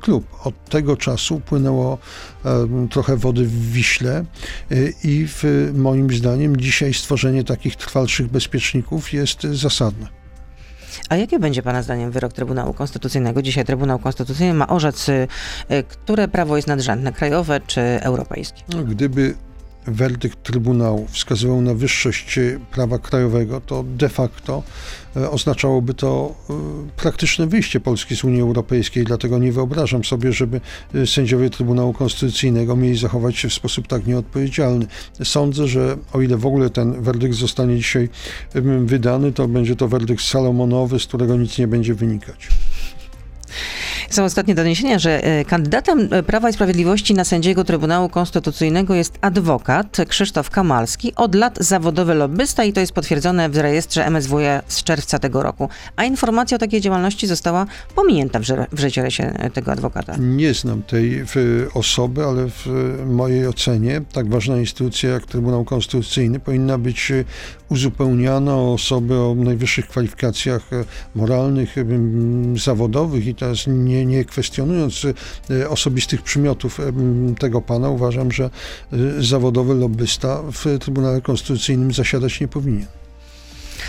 klub. 0.00 0.26
Od 0.44 0.64
tego 0.64 0.96
czasu 0.96 1.36
upłynęło 1.36 1.98
trochę 2.90 3.16
wody 3.16 3.44
w 3.44 3.72
Wiśle 3.72 4.24
e, 4.70 4.76
i 5.04 5.26
w, 5.28 5.44
moim 5.74 6.10
zdaniem 6.10 6.56
dzisiaj 6.56 6.94
stworzenie 6.94 7.44
takich 7.44 7.76
trwalszych 7.76 8.28
bezpieczników 8.28 9.12
jest 9.12 9.42
zasadne. 9.42 10.06
A 11.08 11.16
jaki 11.16 11.38
będzie 11.38 11.62
Pana 11.62 11.82
zdaniem 11.82 12.10
wyrok 12.10 12.32
Trybunału 12.32 12.74
Konstytucyjnego? 12.74 13.42
Dzisiaj 13.42 13.64
Trybunał 13.64 13.98
Konstytucyjny 13.98 14.54
ma 14.54 14.68
orzec, 14.68 15.06
które 15.88 16.28
prawo 16.28 16.56
jest 16.56 16.68
nadrzędne, 16.68 17.12
krajowe 17.12 17.60
czy 17.66 17.80
europejskie? 17.80 18.62
Gdyby 18.84 19.34
werdykt 19.90 20.42
Trybunału 20.42 21.06
wskazywał 21.10 21.60
na 21.60 21.74
wyższość 21.74 22.38
prawa 22.72 22.98
krajowego, 22.98 23.60
to 23.60 23.82
de 23.82 24.08
facto 24.08 24.62
e, 25.16 25.30
oznaczałoby 25.30 25.94
to 25.94 26.34
e, 26.50 26.54
praktyczne 26.96 27.46
wyjście 27.46 27.80
Polski 27.80 28.16
z 28.16 28.24
Unii 28.24 28.40
Europejskiej. 28.40 29.04
Dlatego 29.04 29.38
nie 29.38 29.52
wyobrażam 29.52 30.04
sobie, 30.04 30.32
żeby 30.32 30.60
e, 30.94 31.06
sędziowie 31.06 31.50
Trybunału 31.50 31.92
Konstytucyjnego 31.92 32.76
mieli 32.76 32.98
zachować 32.98 33.36
się 33.36 33.48
w 33.48 33.54
sposób 33.54 33.86
tak 33.86 34.06
nieodpowiedzialny. 34.06 34.86
Sądzę, 35.24 35.68
że 35.68 35.96
o 36.12 36.20
ile 36.20 36.36
w 36.36 36.46
ogóle 36.46 36.70
ten 36.70 37.02
werdykt 37.02 37.34
zostanie 37.34 37.76
dzisiaj 37.76 38.08
wydany, 38.84 39.32
to 39.32 39.48
będzie 39.48 39.76
to 39.76 39.88
werdykt 39.88 40.22
salomonowy, 40.22 41.00
z 41.00 41.06
którego 41.06 41.36
nic 41.36 41.58
nie 41.58 41.68
będzie 41.68 41.94
wynikać. 41.94 42.48
Są 44.10 44.24
ostatnie 44.24 44.54
doniesienia, 44.54 44.98
że 44.98 45.24
e, 45.24 45.44
kandydatem 45.44 46.08
e, 46.10 46.22
Prawa 46.22 46.50
i 46.50 46.52
Sprawiedliwości 46.52 47.14
na 47.14 47.24
sędziego 47.24 47.64
Trybunału 47.64 48.08
Konstytucyjnego 48.08 48.94
jest 48.94 49.18
adwokat 49.20 49.96
Krzysztof 50.08 50.50
Kamalski, 50.50 51.12
od 51.14 51.34
lat 51.34 51.58
zawodowy 51.60 52.14
lobbysta 52.14 52.64
i 52.64 52.72
to 52.72 52.80
jest 52.80 52.92
potwierdzone 52.92 53.48
w 53.48 53.56
rejestrze 53.56 54.10
MSWiA 54.10 54.62
z 54.68 54.82
czerwca 54.82 55.18
tego 55.18 55.42
roku. 55.42 55.68
A 55.96 56.04
informacja 56.04 56.54
o 56.54 56.58
takiej 56.58 56.80
działalności 56.80 57.26
została 57.26 57.66
pominięta 57.94 58.38
w, 58.38 58.44
w 58.72 58.80
życiorysie 58.80 59.24
e, 59.24 59.50
tego 59.50 59.72
adwokata. 59.72 60.16
Nie 60.18 60.54
znam 60.54 60.82
tej 60.82 61.24
osoby, 61.74 62.24
ale 62.24 62.50
w 62.50 62.66
mojej 63.06 63.46
ocenie 63.46 64.00
tak 64.12 64.28
ważna 64.28 64.56
instytucja 64.56 65.10
jak 65.10 65.26
Trybunał 65.26 65.64
Konstytucyjny 65.64 66.40
powinna 66.40 66.78
być 66.78 67.12
uzupełniana 67.68 68.54
o 68.54 68.72
osoby 68.72 69.14
o 69.14 69.34
najwyższych 69.34 69.88
kwalifikacjach 69.88 70.70
moralnych, 71.14 71.76
zawodowych 72.56 73.26
i 73.26 73.34
teraz 73.34 73.66
nie, 73.66 73.97
nie 74.06 74.24
kwestionując 74.24 75.06
e, 75.50 75.68
osobistych 75.68 76.22
przymiotów 76.22 76.80
tego 77.38 77.60
pana, 77.60 77.88
uważam, 77.88 78.32
że 78.32 78.44
e, 78.44 78.96
zawodowy 79.18 79.74
lobbysta 79.74 80.42
w 80.52 80.78
Trybunale 80.80 81.20
Konstytucyjnym 81.20 81.92
zasiadać 81.92 82.40
nie 82.40 82.48
powinien. 82.48 82.97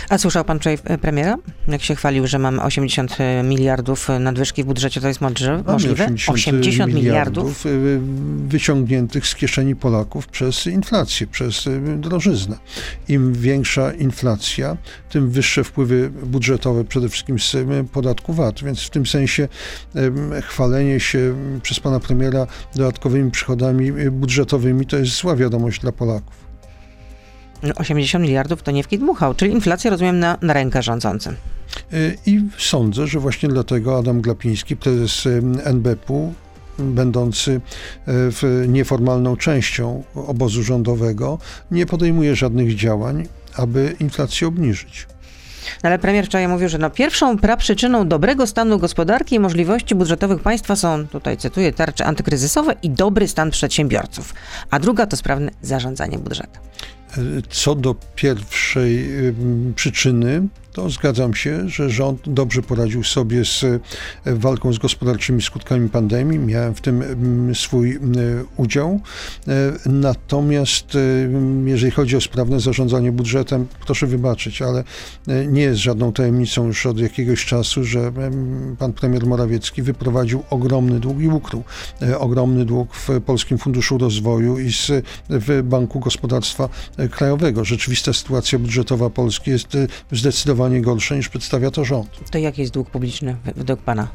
A 0.08 0.18
słyszał 0.18 0.44
pan 0.44 0.58
wczoraj 0.58 0.78
premiera? 1.00 1.36
Jak 1.68 1.82
się 1.82 1.94
chwalił, 1.94 2.26
że 2.26 2.38
mamy 2.38 2.62
80 2.62 3.16
miliardów 3.44 4.08
nadwyżki 4.20 4.62
w 4.62 4.66
budżecie, 4.66 5.00
to 5.00 5.08
jest 5.08 5.20
możliwe? 5.20 5.62
80, 5.66 6.20
80 6.28 6.94
miliardów 6.94 7.64
wyciągniętych 8.48 9.26
z 9.26 9.34
kieszeni 9.34 9.76
Polaków 9.76 10.28
przez 10.28 10.66
inflację, 10.66 11.26
przez 11.26 11.64
drożyznę. 11.96 12.56
Im 13.08 13.32
większa 13.32 13.92
inflacja, 13.92 14.76
tym 15.10 15.30
wyższe 15.30 15.64
wpływy 15.64 16.10
budżetowe, 16.10 16.84
przede 16.84 17.08
wszystkim 17.08 17.38
z 17.38 17.56
podatku 17.92 18.32
VAT. 18.32 18.62
Więc 18.64 18.80
w 18.82 18.90
tym 18.90 19.06
sensie 19.06 19.48
chwalenie 20.42 21.00
się 21.00 21.34
przez 21.62 21.80
pana 21.80 22.00
premiera 22.00 22.46
dodatkowymi 22.74 23.30
przychodami 23.30 23.92
budżetowymi 24.10 24.86
to 24.86 24.96
jest 24.96 25.16
zła 25.16 25.36
wiadomość 25.36 25.80
dla 25.80 25.92
Polaków. 25.92 26.39
80 27.76 28.22
miliardów 28.24 28.62
to 28.62 28.70
nie 28.70 28.82
w 28.82 28.88
dmuchał, 28.88 29.34
czyli 29.34 29.52
inflacja 29.52 29.90
rozumiem 29.90 30.18
na, 30.18 30.38
na 30.42 30.52
rękę 30.52 30.82
rządzącym. 30.82 31.36
Y, 31.92 32.16
I 32.26 32.40
sądzę, 32.58 33.06
że 33.06 33.20
właśnie 33.20 33.48
dlatego 33.48 33.98
Adam 33.98 34.20
Glapiński, 34.20 34.76
prezes 34.76 35.26
NBP-u, 35.64 36.34
będący 36.78 37.50
y, 37.50 37.60
w 38.06 38.64
nieformalną 38.68 39.36
częścią 39.36 40.02
obozu 40.14 40.62
rządowego, 40.62 41.38
nie 41.70 41.86
podejmuje 41.86 42.36
żadnych 42.36 42.74
działań, 42.74 43.28
aby 43.56 43.96
inflację 44.00 44.48
obniżyć. 44.48 45.06
No 45.82 45.88
ale 45.88 45.98
premier 45.98 46.26
wczoraj 46.26 46.48
mówił, 46.48 46.68
że 46.68 46.78
no 46.78 46.90
pierwszą 46.90 47.38
praprzyczyną 47.38 48.08
dobrego 48.08 48.46
stanu 48.46 48.78
gospodarki 48.78 49.34
i 49.34 49.40
możliwości 49.40 49.94
budżetowych 49.94 50.42
państwa 50.42 50.76
są, 50.76 51.06
tutaj 51.06 51.36
cytuję, 51.36 51.72
tarcze 51.72 52.06
antykryzysowe 52.06 52.74
i 52.82 52.90
dobry 52.90 53.28
stan 53.28 53.50
przedsiębiorców, 53.50 54.34
a 54.70 54.78
druga 54.78 55.06
to 55.06 55.16
sprawne 55.16 55.50
zarządzanie 55.62 56.18
budżetem. 56.18 56.69
Co 57.50 57.74
do 57.74 57.94
pierwszej 58.14 59.08
przyczyny, 59.74 60.48
to 60.72 60.90
zgadzam 60.90 61.34
się, 61.34 61.68
że 61.68 61.90
rząd 61.90 62.20
dobrze 62.26 62.62
poradził 62.62 63.04
sobie 63.04 63.44
z 63.44 63.64
e, 63.64 63.80
walką 64.34 64.72
z 64.72 64.78
gospodarczymi 64.78 65.42
skutkami 65.42 65.88
pandemii. 65.88 66.38
Miałem 66.38 66.74
w 66.74 66.80
tym 66.80 67.02
mm, 67.02 67.54
swój 67.54 67.96
e, 67.96 68.00
udział. 68.56 69.00
Natomiast 69.86 70.96
jeżeli 71.64 71.92
chodzi 71.92 72.16
o 72.16 72.20
sprawne 72.20 72.60
zarządzanie 72.60 73.12
budżetem, 73.12 73.66
proszę 73.86 74.06
wybaczyć, 74.06 74.62
ale 74.62 74.84
nie 75.48 75.62
jest 75.62 75.80
żadną 75.80 76.12
tajemnicą 76.12 76.66
już 76.66 76.86
od 76.86 76.98
jakiegoś 76.98 77.44
czasu, 77.44 77.84
że 77.84 78.12
pan 78.78 78.92
premier 78.92 79.26
Morawiecki 79.26 79.82
wyprowadził 79.82 80.42
ogromny 80.50 81.00
dług 81.00 81.20
i 81.20 81.28
ukrył 81.28 81.62
ogromny 82.18 82.64
dług 82.64 82.94
w 82.94 83.08
Polskim 83.26 83.58
Funduszu 83.58 83.98
Rozwoju 83.98 84.58
i 84.58 84.70
w 85.28 85.62
Banku 85.64 86.00
Gospodarstwa 86.00 86.68
Krajowego. 87.10 87.64
Rzeczywista 87.64 88.12
sytuacja 88.12 88.58
budżetowa 88.58 89.10
Polski 89.10 89.50
jest 89.50 89.76
zdecydowanie 90.12 90.59
gorsza 90.80 91.16
niż 91.16 91.28
przedstawia 91.28 91.70
to 91.70 91.84
rząd. 91.84 92.30
To 92.30 92.38
jaki 92.38 92.60
jest 92.60 92.72
dług 92.72 92.90
publiczny 92.90 93.36
według 93.56 93.80
pana? 93.80 94.08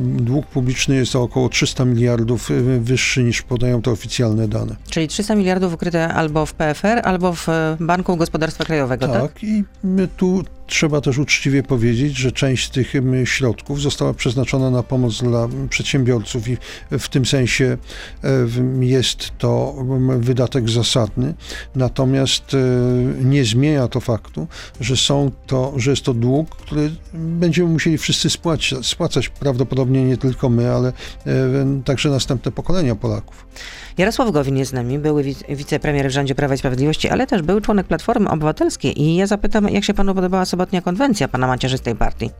Dług 0.00 0.46
publiczny 0.46 0.94
jest 0.96 1.16
o 1.16 1.22
około 1.22 1.48
300 1.48 1.84
miliardów 1.84 2.50
wyższy 2.80 3.22
niż 3.22 3.42
podają 3.42 3.82
te 3.82 3.90
oficjalne 3.90 4.48
dane. 4.48 4.76
Czyli 4.90 5.08
300 5.08 5.34
miliardów 5.34 5.74
ukryte 5.74 6.14
albo 6.14 6.46
w 6.46 6.54
PFR, 6.54 7.00
albo 7.04 7.32
w 7.32 7.46
Banku 7.80 8.16
Gospodarstwa 8.16 8.64
Krajowego, 8.64 9.08
tak? 9.08 9.22
Tak, 9.22 9.44
i 9.44 9.64
tu 10.16 10.44
trzeba 10.68 11.00
też 11.00 11.18
uczciwie 11.18 11.62
powiedzieć, 11.62 12.16
że 12.16 12.32
część 12.32 12.66
z 12.66 12.70
tych 12.70 12.92
środków 13.24 13.80
została 13.80 14.14
przeznaczona 14.14 14.70
na 14.70 14.82
pomoc 14.82 15.22
dla 15.22 15.48
przedsiębiorców 15.68 16.48
i 16.48 16.56
w 16.90 17.08
tym 17.08 17.26
sensie 17.26 17.78
jest 18.80 19.38
to 19.38 19.74
wydatek 20.18 20.70
zasadny. 20.70 21.34
Natomiast 21.74 22.54
e, 22.54 22.58
nie 23.24 23.44
zmienia 23.44 23.88
to 23.88 24.00
faktu, 24.00 24.46
że 24.80 24.96
są 24.96 25.30
to, 25.46 25.72
że 25.76 25.90
jest 25.90 26.02
to 26.02 26.14
dług, 26.14 26.56
który 26.56 26.90
będziemy 27.14 27.68
musieli 27.68 27.98
wszyscy 27.98 28.30
spłacać, 28.30 28.86
spłacać 28.86 29.28
prawdopodobnie 29.28 30.04
nie 30.04 30.16
tylko 30.16 30.48
my, 30.48 30.70
ale 30.70 30.92
także 31.84 32.10
następne 32.10 32.52
pokolenia 32.52 32.94
Polaków. 32.94 33.46
Jarosław 33.98 34.30
Gowin 34.30 34.56
jest 34.56 34.70
z 34.70 34.74
nami, 34.74 34.98
były 34.98 35.24
wicepremier 35.48 36.08
w 36.08 36.10
rządzie 36.10 36.34
Prawa 36.34 36.54
i 36.54 36.58
Sprawiedliwości, 36.58 37.08
ale 37.08 37.26
też 37.26 37.42
był 37.42 37.60
członek 37.60 37.86
Platformy 37.86 38.30
Obywatelskiej 38.30 39.02
i 39.02 39.16
ja 39.16 39.26
zapytam, 39.26 39.68
jak 39.68 39.84
się 39.84 39.94
panu 39.94 40.14
podobała 40.14 40.44
sobotnia 40.58 40.82
konwencja 40.82 41.28
pana 41.28 41.46
macierzystej 41.46 41.94
partii? 41.96 42.30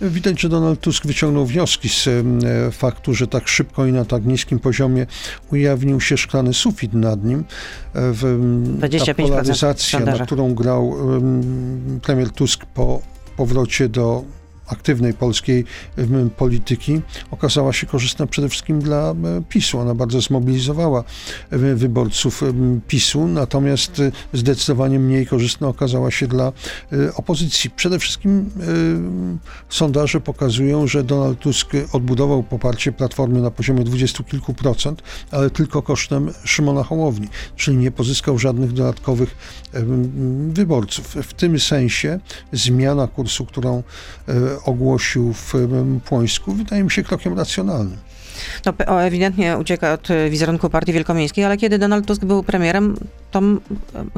Widać, 0.00 0.40
że 0.40 0.48
Donald 0.48 0.80
Tusk 0.80 1.06
wyciągnął 1.06 1.46
wnioski 1.46 1.88
z 1.88 2.06
e, 2.06 2.70
faktu, 2.70 3.14
że 3.14 3.26
tak 3.26 3.48
szybko 3.48 3.86
i 3.86 3.92
na 3.92 4.04
tak 4.04 4.24
niskim 4.24 4.58
poziomie 4.58 5.06
ujawnił 5.52 6.00
się 6.00 6.16
szklany 6.16 6.54
sufit 6.54 6.92
nad 6.94 7.24
nim. 7.24 7.44
E, 7.94 9.04
ta 9.06 9.14
polaryzacja, 9.14 10.00
na 10.00 10.26
którą 10.26 10.54
grał 10.54 10.96
premier 12.02 12.30
Tusk 12.30 12.66
po 12.66 13.00
powrocie 13.36 13.88
do 13.88 14.24
aktywnej 14.66 15.14
polskiej 15.14 15.64
polityki 16.36 17.00
okazała 17.30 17.72
się 17.72 17.86
korzystna 17.86 18.26
przede 18.26 18.48
wszystkim 18.48 18.80
dla 18.80 19.14
PiSu. 19.48 19.78
Ona 19.78 19.94
bardzo 19.94 20.20
zmobilizowała 20.20 21.04
wyborców 21.50 22.42
PiSu, 22.88 23.26
natomiast 23.26 24.00
e, 24.00 24.12
zdecydowanie 24.32 24.98
mniej 24.98 25.26
korzystna 25.26 25.68
okazała 25.68 26.10
się 26.10 26.26
dla 26.26 26.52
e, 26.92 27.14
opozycji. 27.14 27.70
Przede 27.70 27.98
wszystkim 27.98 28.50
sondaże 29.68 30.20
pokazują, 30.20 30.86
że 30.86 31.04
Donald 31.04 31.38
Tusk 31.38 31.70
odbudował 31.92 32.42
poparcie 32.42 32.92
Platformy 32.92 33.40
na 33.40 33.50
poziomie 33.50 33.84
dwudziestu 33.84 34.24
kilku 34.24 34.54
procent, 34.54 35.02
ale 35.30 35.50
tylko 35.50 35.82
kosztem 35.82 36.30
Szymona 36.44 36.82
Hołowni, 36.82 37.28
czyli 37.56 37.76
nie 37.76 37.90
pozyskał 37.90 38.38
żadnych 38.38 38.72
dodatkowych 38.72 39.61
wyborców. 40.48 41.06
W 41.14 41.34
tym 41.34 41.60
sensie 41.60 42.18
zmiana 42.52 43.06
kursu, 43.06 43.46
którą 43.46 43.82
e, 44.28 44.32
ogłosił 44.64 45.32
w 45.32 45.52
Płońsku, 46.04 46.52
wydaje 46.52 46.84
mi 46.84 46.90
się 46.90 47.02
krokiem 47.02 47.38
racjonalnym. 47.38 47.98
No, 48.66 49.02
ewidentnie 49.02 49.58
ucieka 49.58 49.92
od 49.92 50.08
wizerunku 50.30 50.70
partii 50.70 50.92
wielkomiejskiej, 50.92 51.44
ale 51.44 51.56
kiedy 51.56 51.78
Donald 51.78 52.06
Tusk 52.06 52.24
był 52.24 52.42
premierem, 52.42 52.96
to 53.32 53.40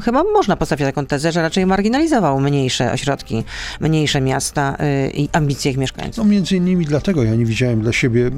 chyba 0.03 0.23
można 0.23 0.55
postawić 0.55 0.85
taką 0.85 1.05
tezę, 1.05 1.31
że 1.31 1.41
raczej 1.41 1.65
marginalizował 1.65 2.39
mniejsze 2.39 2.91
ośrodki, 2.91 3.43
mniejsze 3.79 4.21
miasta 4.21 4.77
y, 5.07 5.11
i 5.11 5.29
ambicje 5.31 5.71
ich 5.71 5.77
mieszkańców. 5.77 6.17
No 6.17 6.31
między 6.31 6.55
innymi 6.55 6.85
dlatego 6.85 7.23
ja 7.23 7.35
nie 7.35 7.45
widziałem 7.45 7.81
dla 7.81 7.93
siebie 7.93 8.27
y, 8.27 8.31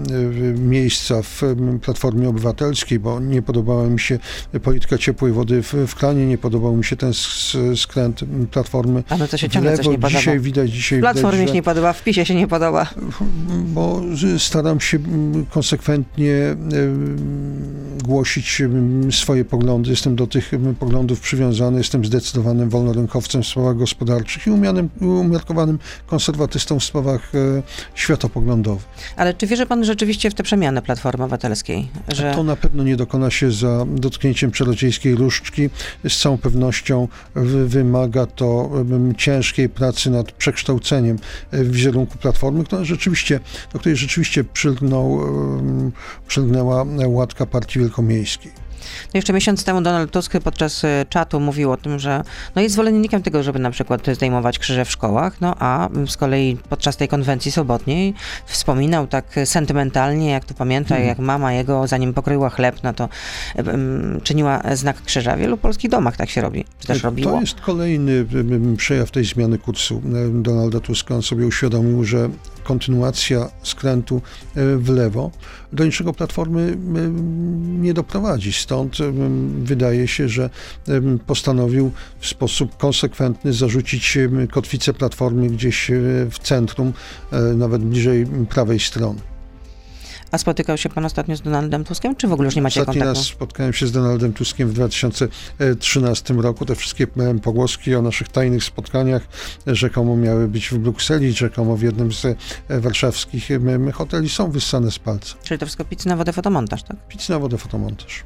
miejsca 0.60 1.22
w 1.22 1.41
Platformie 1.81 2.29
Obywatelskiej, 2.29 3.00
bo 3.00 3.19
nie 3.19 3.41
podobała 3.41 3.88
mi 3.88 4.00
się 4.00 4.19
polityka 4.63 4.98
ciepłej 4.98 5.34
wody 5.34 5.63
w, 5.63 5.74
w 5.88 5.96
Klanie, 5.96 6.25
nie 6.25 6.38
podobał 6.38 6.75
mi 6.75 6.86
się 6.86 6.96
ten 6.96 7.12
skręt 7.75 8.19
Platformy 8.51 9.03
A 9.09 9.18
no 9.18 9.27
to 9.27 9.37
się 9.37 9.50
ciągle 9.50 9.77
coś 9.77 9.87
nie 9.87 9.94
podoba. 9.94 10.09
Dzisiaj 10.09 10.40
widać, 10.40 10.72
dzisiaj 10.72 11.00
w 11.00 11.01
Platformie 11.01 11.31
widać, 11.31 11.50
się 11.50 11.53
nie 11.53 11.63
podoba, 11.63 11.94
w 11.94 12.03
PiSie 12.03 12.25
się 12.25 12.35
nie 12.35 12.48
podoba. 12.48 12.90
Bo 13.50 14.01
staram 14.37 14.79
się 14.79 15.00
konsekwentnie 15.50 16.55
głosić 18.03 18.61
swoje 19.11 19.46
poglądy. 19.46 19.90
Jestem 19.90 20.16
do 20.16 20.27
tych 20.27 20.51
poglądów 20.75 21.20
przywiązany, 21.20 21.77
jestem 21.77 22.06
zdecydowanym 22.06 22.70
wolnorynkowcem 22.70 23.44
w 23.44 23.48
sprawach 23.48 23.77
gospodarczych 23.77 24.48
i 24.48 24.51
umianym, 24.51 24.90
umiarkowanym 25.01 25.80
konserwatystą 26.08 26.80
w 26.80 26.84
sprawach 26.84 27.36
e, 27.36 27.64
światopoglądowych. 27.96 28.86
Ale 29.16 29.34
czy 29.34 29.48
wierzy 29.48 29.66
pan 29.66 29.86
rzeczywiście 29.86 30.30
w 30.30 30.34
tę 30.34 30.44
przemianę 30.44 30.82
Platformy 30.82 31.24
Obywatelskiej? 31.24 31.88
Że... 32.08 32.34
To 32.36 32.44
na 32.44 32.56
pewno 32.56 32.84
nie 32.84 32.96
dokona 32.96 33.32
się 33.32 33.51
za 33.51 33.86
dotknięciem 33.86 34.51
czarodziejskiej 34.51 35.16
różdżki. 35.16 35.70
Z 36.10 36.22
całą 36.22 36.38
pewnością 36.38 37.08
wymaga 37.66 38.25
to 38.25 38.72
ciężkiej 39.18 39.70
pracy 39.70 40.10
nad 40.10 40.32
przekształceniem 40.32 41.20
e, 41.51 41.64
wizerunku 41.64 42.18
Platformy, 42.18 42.64
która 42.64 42.84
rzeczywiście, 42.84 43.40
do 43.74 43.80
której 43.80 43.96
rzeczywiście 43.96 44.44
przylgnął, 44.44 45.20
przylgnęła 46.27 46.86
łatka 47.08 47.46
Partii 47.46 47.80
Wielkomiejskiej. 47.80 48.67
No 49.13 49.18
jeszcze 49.18 49.33
miesiąc 49.33 49.63
temu 49.63 49.81
Donald 49.81 50.11
Tusk 50.11 50.33
podczas 50.44 50.83
e, 50.83 51.05
czatu 51.09 51.40
mówił 51.40 51.72
o 51.72 51.77
tym, 51.77 52.00
że 52.00 52.24
no 52.55 52.61
jest 52.61 52.74
zwolennikiem 52.74 53.24
tego, 53.24 53.44
żeby 53.44 53.59
na 53.59 53.72
przykład 53.72 54.01
zdejmować 54.13 54.59
krzyże 54.59 54.85
w 54.85 54.92
szkołach, 54.92 55.42
no 55.42 55.55
a 55.59 55.90
z 56.07 56.18
kolei 56.18 56.57
podczas 56.70 56.98
tej 56.98 57.07
konwencji 57.07 57.51
sobotniej 57.51 58.13
wspominał 58.46 59.07
tak 59.07 59.25
sentymentalnie, 59.46 60.31
jak 60.31 60.46
tu 60.46 60.53
pamięta, 60.53 60.90
hmm. 60.90 61.07
jak 61.07 61.20
mama 61.20 61.53
jego, 61.53 61.87
zanim 61.87 62.13
pokryła 62.13 62.50
chleb, 62.50 62.75
no 62.83 62.94
to 62.94 63.09
um, 63.55 64.20
czyniła 64.24 64.61
znak 64.74 65.01
krzyża. 65.01 65.35
W 65.35 65.40
wielu 65.40 65.57
polskich 65.57 65.92
domach 65.92 66.18
tak 66.18 66.29
się 66.29 66.42
robi, 66.42 66.66
czy 66.79 66.87
też 66.87 67.03
robiło. 67.03 67.31
To 67.31 67.42
jest 67.42 67.61
kolejny 67.61 68.25
przejaw 68.77 69.11
tej 69.11 69.25
zmiany 69.25 69.57
kursu 69.57 70.01
Donalda 70.33 70.79
Tuska. 70.79 71.16
On 71.16 71.22
sobie 71.22 71.48
uświadomił, 71.48 72.03
że 72.03 72.29
kontynuacja 72.68 73.50
skrętu 73.64 74.22
e, 74.56 74.77
w 74.77 74.90
lewo 74.90 75.32
do 75.74 75.86
niczego 75.86 76.14
Platformy 76.14 76.77
nie 77.80 77.94
doprowadzi. 77.94 78.53
Stąd 78.53 78.98
wydaje 79.64 80.08
się, 80.08 80.30
że 80.30 80.50
postanowił 81.27 81.92
w 82.20 82.27
sposób 82.27 82.77
konsekwentny 82.77 83.53
zarzucić 83.53 84.18
kotwicę 84.51 84.94
Platformy 84.94 85.50
gdzieś 85.50 85.92
e, 85.92 85.94
w 86.32 86.40
centrum, 86.40 86.94
e, 87.32 87.42
nawet 87.42 87.84
bliżej 87.84 88.25
prawej 88.50 88.80
strony. 88.80 89.37
A 90.31 90.37
spotykał 90.37 90.77
się 90.77 90.90
pan 90.90 91.05
ostatnio 91.05 91.35
z 91.35 91.42
Donaldem 91.42 91.83
Tuskiem, 91.83 92.16
czy 92.16 92.27
w 92.27 92.33
ogóle 92.33 92.48
już 92.48 92.55
nie 92.55 92.61
macie 92.61 92.81
Ostatni 92.81 93.01
kontaktu? 93.01 93.20
raz 93.20 93.27
spotkałem 93.27 93.74
się 93.74 93.87
z 93.87 93.92
Donaldem 93.92 94.33
Tuskiem 94.33 94.70
w 94.70 94.74
2013 94.74 96.33
roku. 96.33 96.66
Te 96.66 96.75
wszystkie 96.75 97.07
pogłoski 97.44 97.96
o 97.96 98.01
naszych 98.01 98.27
tajnych 98.27 98.63
spotkaniach 98.63 99.27
rzekomo 99.68 100.18
miały 100.18 100.48
być 100.48 100.70
w 100.70 100.77
Brukseli, 100.77 101.33
rzekomo 101.33 101.77
w 101.77 101.81
jednym 101.81 102.13
z 102.13 102.25
e, 102.25 102.35
warszawskich 102.79 103.48
hoteli 103.94 104.29
są 104.29 104.51
wyssane 104.51 104.92
z 104.92 105.00
palca. 105.00 105.35
Czyli 105.44 105.59
to 105.59 105.66
wszystko 105.66 105.85
pizzy 105.85 106.09
na 106.09 106.16
wodę 106.16 106.33
fotomontaż, 106.33 106.83
tak? 106.83 106.98
Pizzy 107.07 107.31
na 107.31 107.40
wodę 107.40 107.57
fotomontaż. 107.57 108.24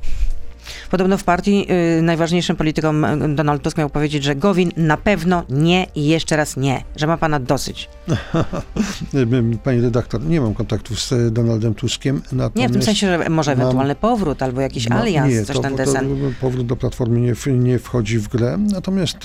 Podobno 0.92 1.18
w 1.18 1.24
partii 1.24 1.68
y, 2.00 2.02
najważniejszym 2.02 2.56
politykom 2.56 3.06
y, 3.06 3.36
Donald 3.36 3.64
Tusk 3.64 3.78
miał 3.78 3.90
powiedzieć, 3.90 4.24
że 4.24 4.36
Gowin 4.36 4.72
na 4.78 4.98
pewno 4.98 5.44
nie 5.50 5.88
i 5.96 6.08
jeszcze 6.08 6.36
raz 6.36 6.58
nie, 6.58 6.84
że 6.96 7.08
ma 7.08 7.18
pana 7.18 7.40
dosyć. 7.40 7.90
Pani 9.64 9.82
redaktor, 9.82 10.24
nie 10.24 10.42
mam 10.42 10.54
kontaktów 10.54 11.00
z 11.00 11.34
Donaldem 11.34 11.74
Tuskiem. 11.74 12.22
Nie, 12.56 12.70
w 12.70 12.72
tym 12.72 12.84
sensie, 12.84 13.08
że 13.08 13.30
może 13.30 13.52
ewentualny 13.52 13.96
powrót 13.96 14.44
albo 14.44 14.62
jakiś 14.62 14.90
ma, 14.90 14.96
alians, 14.96 15.34
nie, 15.34 15.46
coś 15.46 15.56
to, 15.56 15.62
ten 15.62 15.76
desen. 15.76 16.34
powrót 16.42 16.68
do 16.68 16.76
Platformy 16.76 17.20
nie, 17.20 17.34
nie 17.54 17.80
wchodzi 17.80 18.20
w 18.20 18.28
grę. 18.28 18.58
Natomiast 18.72 19.18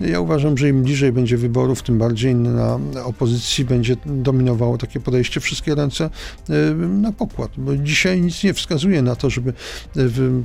e, 0.00 0.08
ja 0.08 0.20
uważam, 0.20 0.58
że 0.58 0.68
im 0.68 0.82
bliżej 0.82 1.12
będzie 1.12 1.36
wyborów, 1.36 1.82
tym 1.82 1.98
bardziej 1.98 2.34
na 2.34 2.78
opozycji 3.04 3.64
będzie 3.64 3.96
dominowało 4.06 4.78
takie 4.78 5.00
podejście 5.00 5.40
wszystkie 5.40 5.74
ręce 5.74 6.10
e, 6.50 6.74
na 6.74 7.12
pokład. 7.12 7.50
Bo 7.56 7.76
dzisiaj 7.76 8.20
nic 8.20 8.44
nie 8.44 8.54
wskazuje 8.54 9.02
na 9.02 9.16
to, 9.16 9.30
żeby 9.30 9.52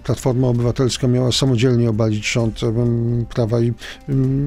Platforma 0.03 0.47
Obywatelska 0.47 1.07
miała 1.07 1.31
samodzielnie 1.31 1.89
obalić 1.89 2.31
rząd 2.31 2.59
Prawa 3.29 3.61
i 3.61 3.73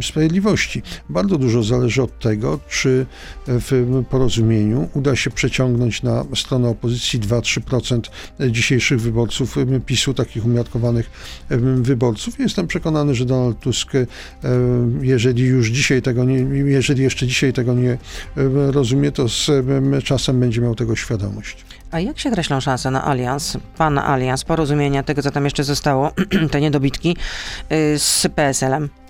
Sprawiedliwości. 0.02 0.82
Bardzo 1.08 1.38
dużo 1.38 1.62
zależy 1.62 2.02
od 2.02 2.18
tego, 2.18 2.58
czy 2.68 3.06
w 3.46 4.02
porozumieniu 4.10 4.88
uda 4.94 5.16
się 5.16 5.30
przeciągnąć 5.30 6.02
na 6.02 6.24
stronę 6.36 6.68
opozycji 6.68 7.20
2-3% 7.20 8.00
dzisiejszych 8.50 9.00
wyborców 9.00 9.56
PiSu, 9.86 10.14
takich 10.14 10.46
umiarkowanych 10.46 11.10
wyborców. 11.82 12.38
Jestem 12.38 12.66
przekonany, 12.66 13.14
że 13.14 13.24
Donald 13.24 13.60
Tusk, 13.60 13.92
jeżeli 15.00 15.42
już 15.42 15.68
dzisiaj 15.68 16.02
tego 16.02 16.24
nie, 16.24 16.36
jeżeli 16.70 17.02
jeszcze 17.02 17.26
dzisiaj 17.26 17.52
tego 17.52 17.74
nie 17.74 17.98
rozumie, 18.70 19.12
to 19.12 19.28
z 19.28 19.50
czasem 20.04 20.40
będzie 20.40 20.60
miał 20.60 20.74
tego 20.74 20.96
świadomość. 20.96 21.64
A 21.90 22.00
jak 22.00 22.18
się 22.18 22.30
kreślą 22.30 22.60
szanse 22.60 22.90
na 22.90 23.06
alians, 23.06 23.56
pan 23.76 23.98
alians, 23.98 24.44
porozumienia 24.44 25.02
tego, 25.02 25.22
co 25.22 25.30
tam 25.30 25.44
jeszcze 25.44 25.64
zostało, 25.64 26.12
te 26.52 26.60
niedobitki 26.60 27.16
y, 27.72 27.98
z 27.98 28.26
PSL-em? 28.34 29.01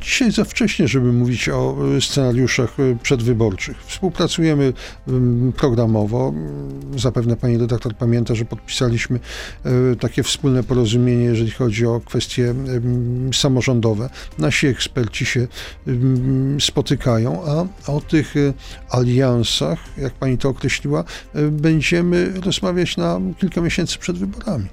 Dzisiaj 0.00 0.32
za 0.32 0.44
wcześnie, 0.44 0.88
żeby 0.88 1.12
mówić 1.12 1.48
o 1.48 1.76
scenariuszach 2.00 2.76
przedwyborczych. 3.02 3.76
Współpracujemy 3.86 4.72
programowo. 5.56 6.34
Zapewne 6.96 7.36
pani 7.36 7.58
redaktor 7.58 7.94
pamięta, 7.94 8.34
że 8.34 8.44
podpisaliśmy 8.44 9.20
e, 9.64 9.70
takie 9.96 10.22
wspólne 10.22 10.62
porozumienie, 10.62 11.24
jeżeli 11.24 11.50
chodzi 11.50 11.86
o 11.86 12.00
kwestie 12.00 12.54
samorządowe. 13.32 14.10
Nasi 14.38 14.66
eksperci 14.66 15.26
się 15.26 15.46
spotykają, 16.60 17.42
a 17.46 17.92
o 17.92 18.00
tych 18.00 18.36
e, 18.36 18.52
aliansach, 18.90 19.78
jak 19.98 20.12
pani 20.12 20.38
to 20.38 20.48
określiła, 20.48 21.04
e, 21.34 21.42
będziemy 21.42 22.32
rozmawiać 22.44 22.96
na 22.96 23.20
kilka 23.38 23.60
miesięcy 23.60 23.98
przed 23.98 24.18
wyborami. 24.18 24.66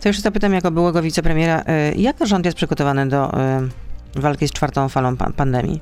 To 0.00 0.08
jeszcze 0.08 0.22
zapytam 0.22 0.52
jako 0.52 0.70
byłego 0.70 1.02
wicepremiera, 1.02 1.64
jak 1.96 2.16
rząd 2.26 2.44
jest 2.44 2.56
przygotowany 2.56 3.08
do 3.08 3.32
walki 4.16 4.48
z 4.48 4.52
czwartą 4.52 4.88
falą 4.88 5.16
pandemii? 5.16 5.80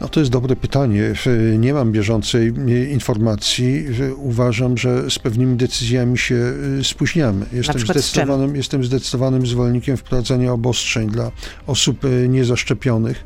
No 0.00 0.08
to 0.08 0.20
jest 0.20 0.32
dobre 0.32 0.56
pytanie. 0.56 1.14
Nie 1.58 1.74
mam 1.74 1.92
bieżącej 1.92 2.52
e, 2.68 2.84
informacji. 2.84 3.86
Uważam, 4.16 4.78
że 4.78 5.10
z 5.10 5.18
pewnymi 5.18 5.56
decyzjami 5.56 6.18
się 6.18 6.52
e, 6.80 6.84
spóźniamy. 6.84 7.46
Jestem 7.52 7.80
zdecydowanym, 7.80 8.56
jestem 8.56 8.84
zdecydowanym 8.84 9.46
zwolennikiem 9.46 9.96
wprowadzenia 9.96 10.52
obostrzeń 10.52 11.10
dla 11.10 11.30
osób 11.66 12.04
e, 12.04 12.28
niezaszczepionych. 12.28 13.24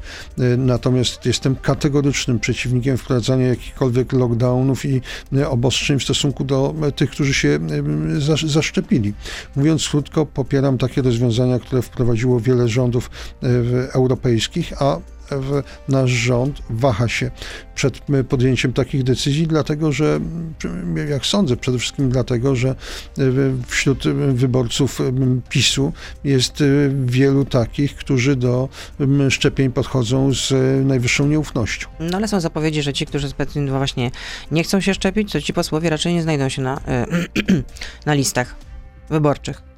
Natomiast 0.58 1.26
jestem 1.26 1.56
kategorycznym 1.56 2.40
przeciwnikiem 2.40 2.98
wprowadzania 2.98 3.46
jakichkolwiek 3.46 4.12
lockdownów 4.12 4.84
i 4.84 5.00
obostrzeń 5.48 5.98
w 5.98 6.02
stosunku 6.02 6.44
do 6.44 6.74
tych, 6.96 7.10
którzy 7.10 7.34
się 7.34 7.58
zaszczepili. 8.46 9.14
Mówiąc 9.56 9.88
krótko, 9.88 10.26
popieram 10.26 10.78
takie 10.78 11.02
rozwiązania, 11.02 11.58
które 11.58 11.82
wprowadziło 11.82 12.40
wiele 12.40 12.68
rządów 12.68 13.10
europejskich, 13.92 14.82
a 14.82 14.98
nasz 15.88 16.10
rząd 16.10 16.62
waha 16.70 17.08
się 17.08 17.30
przed 17.74 18.00
podjęciem 18.28 18.72
takich 18.72 19.02
decyzji, 19.02 19.46
dlatego 19.46 19.92
że, 19.92 20.20
jak 21.08 21.26
sądzę, 21.26 21.56
przede 21.56 21.78
wszystkim 21.78 22.10
dlatego, 22.10 22.56
że 22.56 22.74
wśród 23.66 24.08
wyborców 24.34 25.00
PiSu 25.48 25.92
jest 26.24 26.62
wielu 27.04 27.44
takich, 27.44 27.96
którzy 27.96 28.36
do 28.36 28.68
szczepień 29.28 29.72
podchodzą 29.72 30.34
z 30.34 30.52
najwyższą 30.86 31.26
nieufnością. 31.26 31.88
No 32.00 32.16
ale 32.16 32.28
są 32.28 32.40
zapowiedzi, 32.40 32.82
że 32.82 32.92
ci, 32.92 33.06
którzy 33.06 33.28
właśnie 33.68 34.10
nie 34.50 34.62
chcą 34.62 34.80
się 34.80 34.94
szczepić, 34.94 35.32
to 35.32 35.40
ci 35.40 35.52
posłowie 35.52 35.90
raczej 35.90 36.14
nie 36.14 36.22
znajdą 36.22 36.48
się 36.48 36.62
na, 36.62 36.80
na 38.06 38.14
listach 38.14 38.56
wyborczych. 39.10 39.69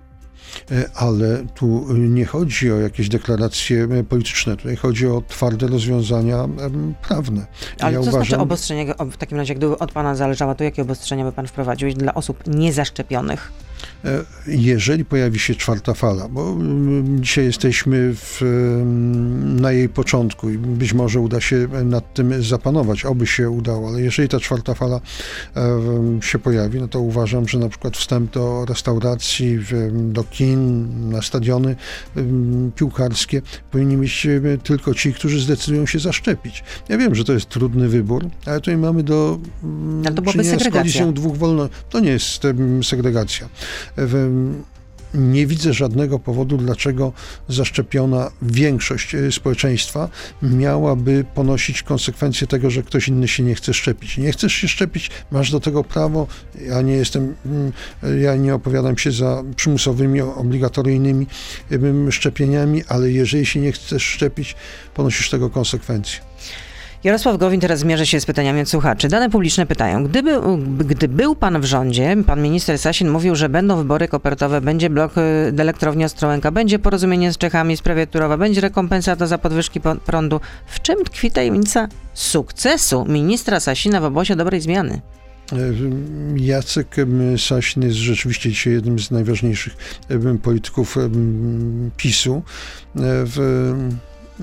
E, 0.71 0.91
ale 0.95 1.45
tu 1.55 1.87
nie 1.97 2.27
chodzi 2.27 2.73
o 2.73 2.81
jakieś 2.81 3.09
deklaracje 3.09 3.89
polityczne, 4.09 4.57
tutaj 4.57 4.77
chodzi 4.77 5.07
o 5.07 5.23
twarde 5.29 5.67
rozwiązania 5.67 6.49
prawne. 7.09 7.47
Ale 7.81 7.93
ja 7.93 7.99
co 7.99 8.03
znaczy 8.03 8.09
uważam... 8.09 8.25
znaczy 8.25 8.43
obostrzenie, 8.43 8.95
w 9.13 9.17
takim 9.17 9.39
razie, 9.39 9.55
gdyby 9.55 9.79
od 9.79 9.93
pana 9.93 10.15
zależało, 10.15 10.55
to 10.55 10.65
jakie 10.65 10.83
obostrzenia 10.83 11.25
by 11.25 11.33
pan 11.33 11.47
wprowadził 11.47 11.93
dla 11.93 12.15
osób 12.15 12.47
niezaszczepionych? 12.47 13.53
E, 14.05 14.25
jeżeli 14.47 15.05
pojawi 15.05 15.39
się 15.39 15.55
czwarta 15.55 15.95
fala, 15.95 16.29
bo 16.29 16.51
mm, 16.51 17.23
dzisiaj 17.23 17.45
jesteśmy 17.45 18.15
w, 18.15 18.43
mm, 18.43 19.61
na 19.61 19.73
jej 19.73 19.89
początku 19.89 20.51
i 20.51 20.59
być 20.59 20.93
może 20.93 21.21
uda 21.21 21.41
się 21.41 21.69
nad 21.85 22.15
tym 22.15 22.43
zapanować, 22.43 23.05
oby 23.05 23.27
się 23.27 23.51
udało, 23.51 23.89
ale 23.89 24.01
jeżeli 24.01 24.29
ta 24.29 24.41
czwarta 24.41 24.75
fala 24.75 25.01
się 26.21 26.39
pojawi, 26.39 26.81
no 26.81 26.89
to 26.89 27.01
uważam, 27.01 27.49
że 27.49 27.59
na 27.59 27.69
przykład 27.69 27.97
wstęp 27.97 28.33
do 28.33 28.65
restauracji, 28.65 29.59
do 29.93 30.25
kin, 30.25 30.89
na 31.11 31.23
stadiony 31.23 31.77
piłkarskie 32.77 33.43
powinni 33.71 33.97
mieć 33.97 34.27
tylko 34.63 34.95
ci, 34.95 35.15
którzy 35.15 35.41
zdecydują 35.41 35.87
się 35.87 35.99
zaszczepić. 35.99 36.65
Ja 36.89 36.99
wiem, 36.99 37.15
że 37.15 37.25
to 37.25 37.33
jest 37.33 37.49
trudny 37.49 37.89
wybór, 37.89 38.27
ale 38.47 38.61
tutaj 38.61 38.77
mamy 38.77 39.03
do 39.03 39.39
mm, 39.65 40.03
ale 40.07 40.15
to 40.15 40.33
czynienia 40.33 40.59
z 40.59 40.69
kolizją 40.69 41.15
dwóch 41.15 41.37
wolności. 41.37 41.77
To 41.91 42.01
nie 42.01 42.11
jest 42.11 42.43
segregacja 42.83 43.49
nie 45.15 45.47
widzę 45.47 45.73
żadnego 45.73 46.19
powodu, 46.19 46.57
dlaczego 46.57 47.13
zaszczepiona 47.49 48.31
większość 48.43 49.15
e, 49.15 49.33
społeczeństwa 49.33 50.09
miałaby 50.43 51.25
ponosić 51.35 51.83
konsekwencje 51.83 52.47
tego, 52.47 52.71
że 52.71 52.83
ktoś 52.83 53.09
inny 53.09 53.29
się 53.29 53.43
nie 53.43 53.55
chce 53.55 53.75
szczepić. 53.75 54.19
Nie 54.19 54.33
chcesz 54.33 54.53
się 54.53 54.69
szczepić, 54.69 55.11
masz 55.31 55.51
do 55.51 55.61
tego 55.61 55.85
prawo. 55.85 56.27
Ja 56.67 56.83
nie 56.83 56.93
jestem, 56.93 57.35
mm, 57.47 57.73
ja 58.21 58.37
nie 58.37 58.55
opowiadam 58.55 58.99
się 58.99 59.13
za 59.13 59.43
przymusowymi, 59.57 60.21
obligatoryjnymi 60.21 61.27
szczepieniami, 62.11 62.83
ale 62.89 63.11
jeżeli 63.11 63.47
się 63.47 63.61
nie 63.61 63.73
chcesz 63.73 64.03
szczepić, 64.03 64.57
ponosisz 64.95 65.31
tego 65.31 65.51
konsekwencje. 65.51 66.32
Jarosław 67.05 67.39
Gowin 67.39 67.61
teraz 67.61 67.79
zmierzy 67.79 68.07
się 68.07 68.21
z 68.21 68.27
pytaniami 68.27 68.61
od 68.61 68.69
słuchaczy. 68.69 69.09
Dane 69.09 69.31
publiczne 69.31 69.67
pytają, 69.67 70.05
gdyby, 70.05 70.41
gdy 70.85 71.09
był 71.09 71.35
pan 71.35 71.61
w 71.61 71.65
rządzie, 71.65 72.17
pan 72.27 72.43
minister 72.43 72.79
Sasin 72.79 73.11
mówił, 73.11 73.35
że 73.35 73.49
będą 73.49 73.77
wybory 73.77 74.09
kopertowe, 74.09 74.61
będzie 74.61 74.91
blok 74.91 75.19
y, 75.19 75.21
elektrowni 75.59 76.05
Ostrołęka, 76.05 76.51
będzie 76.51 76.79
porozumienie 76.79 77.33
z 77.33 77.39
Czechami 77.39 77.77
w 77.77 77.79
sprawie 77.79 78.07
Turowa, 78.07 78.37
będzie 78.37 78.61
rekompensata 78.61 79.27
za 79.27 79.39
podwyżki 79.39 79.81
prądu. 79.81 80.41
W 80.67 80.81
czym 80.81 81.05
tkwi 81.05 81.31
tajemnica 81.31 81.89
sukcesu 82.15 83.05
ministra 83.05 83.61
Sasina 83.61 84.01
w 84.01 84.05
obozie 84.05 84.37
dobrej 84.37 84.61
zmiany? 84.61 85.01
E, 85.53 85.57
Jacek 86.37 86.97
Sasin 87.39 87.83
jest 87.83 87.97
rzeczywiście 87.97 88.51
dzisiaj 88.51 88.73
jednym 88.73 88.99
z 88.99 89.11
najważniejszych 89.11 89.77
polityków 90.43 90.97
PiSu. 91.97 92.43
E, 92.97 93.01
w 93.03 93.75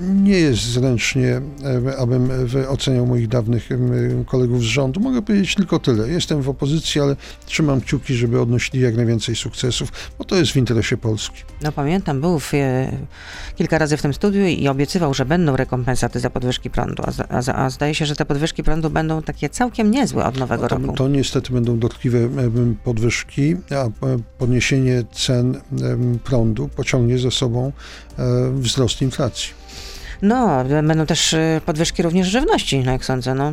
nie 0.00 0.38
jest 0.38 0.62
zręcznie, 0.62 1.40
e, 1.88 1.96
abym 1.98 2.28
oceniał 2.68 3.06
moich 3.06 3.28
dawnych 3.28 3.68
kolegów 4.26 4.60
z 4.60 4.64
rządu. 4.64 5.00
Mogę 5.00 5.22
powiedzieć 5.22 5.54
tylko 5.54 5.78
tyle. 5.78 6.08
Jestem 6.08 6.42
w 6.42 6.48
opozycji, 6.48 7.00
ale 7.00 7.16
trzymam 7.46 7.80
kciuki, 7.80 8.14
żeby 8.14 8.40
odnosili 8.40 8.80
jak 8.80 8.96
najwięcej 8.96 9.36
sukcesów, 9.36 9.92
bo 10.18 10.24
to 10.24 10.36
jest 10.36 10.52
w 10.52 10.56
interesie 10.56 10.96
Polski. 10.96 11.42
No 11.62 11.72
pamiętam, 11.72 12.20
był 12.20 12.38
w, 12.38 12.54
e, 12.54 12.92
kilka 13.56 13.78
razy 13.78 13.96
w 13.96 14.02
tym 14.02 14.14
studiu 14.14 14.46
i 14.46 14.68
obiecywał, 14.68 15.14
że 15.14 15.24
będą 15.24 15.56
rekompensaty 15.56 16.20
za 16.20 16.30
podwyżki 16.30 16.70
prądu, 16.70 17.02
a, 17.02 17.36
a, 17.36 17.64
a 17.64 17.70
zdaje 17.70 17.94
się, 17.94 18.06
że 18.06 18.16
te 18.16 18.24
podwyżki 18.24 18.62
prądu 18.62 18.90
będą 18.90 19.22
takie 19.22 19.48
całkiem 19.48 19.90
niezłe 19.90 20.24
od 20.24 20.36
nowego 20.36 20.62
no 20.62 20.68
to, 20.68 20.78
roku. 20.78 20.92
To 20.92 21.08
niestety 21.08 21.52
będą 21.52 21.78
dotkliwe 21.78 22.18
podwyżki, 22.84 23.56
a 23.70 24.06
podniesienie 24.38 25.04
cen 25.12 25.60
prądu 26.24 26.68
pociągnie 26.68 27.18
za 27.18 27.30
sobą 27.30 27.72
e, 28.18 28.52
wzrost 28.54 29.02
inflacji. 29.02 29.59
No, 30.22 30.64
będą 30.64 31.06
też 31.06 31.32
y, 31.32 31.60
podwyżki 31.66 32.02
również 32.02 32.28
żywności, 32.28 32.78
no 32.78 32.92
jak 32.92 33.04
sądzę, 33.04 33.34
no 33.34 33.52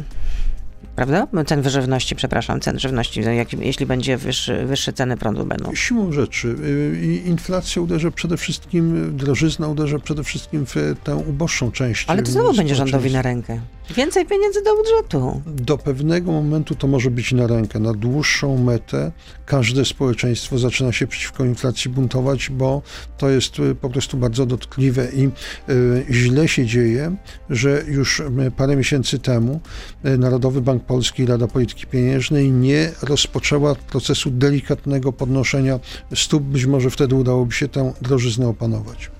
prawda? 0.97 1.27
Cen 1.45 1.69
żywności, 1.69 2.15
przepraszam, 2.15 2.59
cen 2.59 2.79
żywności, 2.79 3.21
jak, 3.21 3.53
jeśli 3.53 3.85
będzie 3.85 4.17
wyższy, 4.17 4.65
wyższe 4.65 4.93
ceny 4.93 5.17
prądu 5.17 5.45
będą. 5.45 5.75
Siłą 5.75 6.11
rzeczy. 6.11 6.47
Y, 6.47 7.21
inflacja 7.25 7.81
uderza 7.81 8.11
przede 8.11 8.37
wszystkim, 8.37 9.17
drożyzna 9.17 9.67
uderza 9.67 9.99
przede 9.99 10.23
wszystkim 10.23 10.65
w 10.65 10.75
tę 11.03 11.15
uboższą 11.15 11.71
część. 11.71 12.05
Ale 12.07 12.23
to 12.23 12.31
znowu 12.31 12.53
będzie 12.53 12.75
rządowi 12.75 13.11
na 13.11 13.21
rękę. 13.21 13.59
Więcej 13.95 14.25
pieniędzy 14.25 14.63
do 14.63 14.75
budżetu. 14.75 15.41
Do 15.45 15.77
pewnego 15.77 16.31
momentu 16.31 16.75
to 16.75 16.87
może 16.87 17.11
być 17.11 17.31
na 17.31 17.47
rękę. 17.47 17.79
Na 17.79 17.93
dłuższą 17.93 18.57
metę 18.57 19.11
każde 19.45 19.85
społeczeństwo 19.85 20.57
zaczyna 20.57 20.91
się 20.91 21.07
przeciwko 21.07 21.45
inflacji 21.45 21.91
buntować, 21.91 22.49
bo 22.49 22.81
to 23.17 23.29
jest 23.29 23.59
y, 23.59 23.75
po 23.75 23.89
prostu 23.89 24.17
bardzo 24.17 24.45
dotkliwe 24.45 25.07
i 25.13 25.29
y, 25.69 26.05
źle 26.09 26.47
się 26.47 26.65
dzieje, 26.65 27.15
że 27.49 27.83
już 27.87 28.21
parę 28.57 28.75
miesięcy 28.75 29.19
temu 29.19 29.59
Narodowy 30.03 30.61
Bank 30.61 30.86
Polski 30.87 31.25
Rada 31.25 31.47
Polityki 31.47 31.87
Pieniężnej 31.87 32.51
nie 32.51 32.91
rozpoczęła 33.01 33.75
procesu 33.75 34.29
delikatnego 34.29 35.13
podnoszenia 35.13 35.79
stóp. 36.15 36.43
Być 36.43 36.65
może 36.65 36.89
wtedy 36.89 37.15
udałoby 37.15 37.53
się 37.53 37.67
tę 37.67 37.93
drożyznę 38.01 38.47
opanować. 38.47 39.11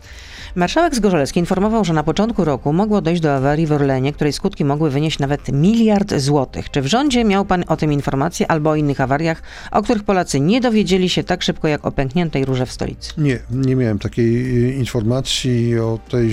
Marszałek 0.57 0.95
Zgorzelski 0.95 1.39
informował, 1.39 1.85
że 1.85 1.93
na 1.93 2.03
początku 2.03 2.45
roku 2.45 2.73
mogło 2.73 3.01
dojść 3.01 3.21
do 3.21 3.35
awarii 3.35 3.67
w 3.67 3.71
Orlenie, 3.71 4.13
której 4.13 4.33
skutki 4.33 4.65
mogły 4.65 4.89
wynieść 4.89 5.19
nawet 5.19 5.51
miliard 5.51 6.13
złotych. 6.15 6.71
Czy 6.71 6.81
w 6.81 6.87
rządzie 6.87 7.25
miał 7.25 7.45
pan 7.45 7.63
o 7.67 7.77
tym 7.77 7.93
informację 7.93 8.51
albo 8.51 8.69
o 8.69 8.75
innych 8.75 9.01
awariach, 9.01 9.41
o 9.71 9.83
których 9.83 10.03
Polacy 10.03 10.39
nie 10.39 10.61
dowiedzieli 10.61 11.09
się 11.09 11.23
tak 11.23 11.43
szybko 11.43 11.67
jak 11.67 11.85
o 11.85 11.91
pękniętej 11.91 12.45
rurze 12.45 12.65
w 12.65 12.71
stolicy? 12.71 13.13
Nie, 13.17 13.39
nie 13.51 13.75
miałem 13.75 13.99
takiej 13.99 14.57
y, 14.69 14.73
informacji 14.73 15.79
o 15.79 15.99
tej 16.09 16.27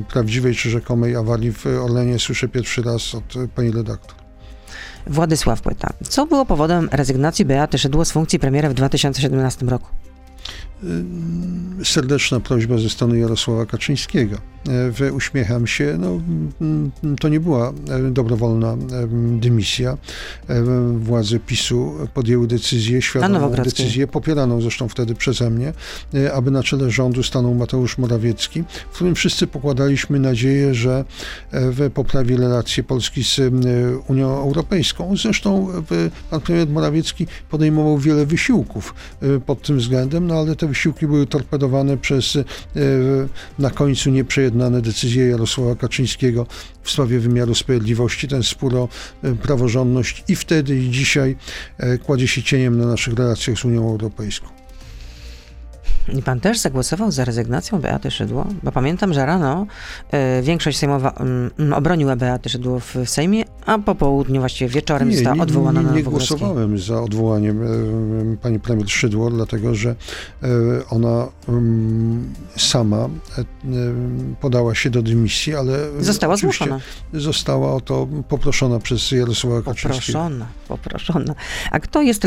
y, 0.00 0.04
prawdziwej 0.12 0.54
czy 0.54 0.70
rzekomej 0.70 1.16
awarii 1.16 1.52
w 1.52 1.66
Orlenie. 1.66 2.18
Słyszę 2.18 2.48
pierwszy 2.48 2.82
raz 2.82 3.14
od 3.14 3.34
pani 3.54 3.70
redaktor. 3.70 4.19
Władysław 5.06 5.60
Płyta. 5.60 5.88
Co 6.08 6.26
było 6.26 6.46
powodem 6.46 6.88
rezygnacji 6.92 7.44
Beaty 7.44 7.78
Szydło 7.78 8.04
z 8.04 8.12
funkcji 8.12 8.38
premiera 8.38 8.68
w 8.68 8.74
2017 8.74 9.66
roku? 9.66 9.86
Y, 10.84 11.84
serdeczna 11.84 12.40
prośba 12.40 12.78
ze 12.78 12.90
strony 12.90 13.18
Jarosława 13.18 13.66
Kaczyńskiego. 13.66 14.36
E, 15.00 15.12
uśmiecham 15.12 15.66
się, 15.66 15.96
no, 15.98 16.20
mm, 16.60 16.90
to 17.20 17.28
nie 17.28 17.40
była 17.40 17.68
e, 17.68 18.10
dobrowolna 18.10 18.76
dymisja. 19.38 19.98
Władze 20.98 21.38
PiSu 21.38 21.92
podjęły 22.14 22.46
decyzję, 22.46 23.02
świadomą 23.02 23.50
decyzję, 23.50 24.06
popieraną 24.06 24.60
zresztą 24.60 24.88
wtedy 24.88 25.14
przeze 25.14 25.50
mnie, 25.50 25.72
aby 26.34 26.50
na 26.50 26.62
czele 26.62 26.90
rządu 26.90 27.22
stanął 27.22 27.54
Mateusz 27.54 27.98
Morawiecki, 27.98 28.64
w 28.90 28.94
którym 28.94 29.14
wszyscy 29.14 29.46
pokładaliśmy 29.46 30.18
nadzieję, 30.20 30.74
że 30.74 31.04
poprawi 31.94 32.36
relacje 32.36 32.82
Polski 32.82 33.24
z 33.24 33.40
Unią 34.08 34.36
Europejską. 34.36 35.16
Zresztą 35.16 35.68
pan 36.30 36.40
premier 36.40 36.68
Morawiecki 36.68 37.26
podejmował 37.50 37.98
wiele 37.98 38.26
wysiłków 38.26 38.94
pod 39.46 39.62
tym 39.62 39.78
względem, 39.78 40.26
no 40.26 40.34
ale 40.34 40.56
te 40.56 40.66
wysiłki 40.70 41.06
były 41.06 41.26
torpedowane 41.26 41.96
przez 41.96 42.38
na 43.58 43.70
końcu 43.70 44.10
nieprzejednane 44.10 44.82
decyzje 44.82 45.26
Jarosława 45.26 45.74
Kaczyńskiego 45.74 46.46
w 46.82 46.90
sprawie 46.90 47.20
wymiaru 47.20 47.54
sprawiedliwości. 47.54 48.28
Ten 48.28 48.42
spór 48.42 48.76
o 48.76 48.88
e, 49.22 49.34
praworządność 49.34 50.24
i 50.28 50.36
wtedy, 50.36 50.76
i 50.76 50.90
dzisiaj 50.90 51.36
e, 51.78 51.98
kładzie 51.98 52.28
się 52.28 52.42
cieniem 52.42 52.78
na 52.78 52.86
naszych 52.86 53.14
relacjach 53.14 53.58
z 53.58 53.64
Unią 53.64 53.88
Europejską. 53.88 54.59
I 56.18 56.22
pan 56.22 56.40
też 56.40 56.58
zagłosował 56.58 57.10
za 57.10 57.24
rezygnacją 57.24 57.80
Beaty 57.80 58.10
Szydło? 58.10 58.46
Bo 58.62 58.72
pamiętam, 58.72 59.14
że 59.14 59.26
rano 59.26 59.66
y, 60.38 60.42
większość 60.42 60.78
sejmowa 60.78 61.14
y, 61.60 61.74
obroniła 61.74 62.16
Beaty 62.16 62.48
Szydło 62.48 62.80
w, 62.80 62.96
Sejmie, 63.04 63.44
a 63.66 63.78
po 63.78 63.94
południu, 63.94 64.40
właściwie 64.40 64.70
wieczorem 64.70 65.12
została 65.12 65.42
odwołana 65.42 65.80
nie, 65.80 65.86
nie, 65.86 65.92
nie, 65.92 65.98
nie 65.98 66.02
głosowałem 66.02 66.78
za 66.78 67.02
odwołaniem 67.02 67.62
y, 68.32 68.36
pani 68.36 68.60
premier 68.60 68.90
Szydło, 68.90 69.30
dlatego 69.30 69.74
że 69.74 69.94
ona 70.90 71.28
sama 72.56 73.08
podała 74.40 74.74
się 74.74 74.90
do 74.90 75.02
dymisji, 75.02 75.54
ale 75.54 75.78
została 76.00 76.36
zmuszona. 76.36 76.80
Została 77.12 77.74
o 77.74 77.80
to 77.80 78.08
poproszona 78.28 78.78
przez 78.78 79.10
Jarosława 79.10 79.62
Kaczyńskiego. 79.62 79.94
Poproszona, 79.94 80.46
poproszona. 80.68 81.34
A 81.70 81.80
kto 81.80 82.02
jest, 82.02 82.26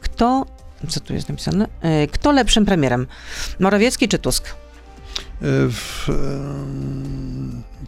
kto 0.00 0.46
co 0.88 1.00
tu 1.00 1.14
jest 1.14 1.28
napisane? 1.28 1.68
E, 1.82 2.06
kto 2.06 2.32
lepszym 2.32 2.64
premierem? 2.64 3.06
Morawiecki 3.60 4.08
czy 4.08 4.18
Tusk? 4.18 4.54
E, 5.42 5.68
w, 5.70 6.08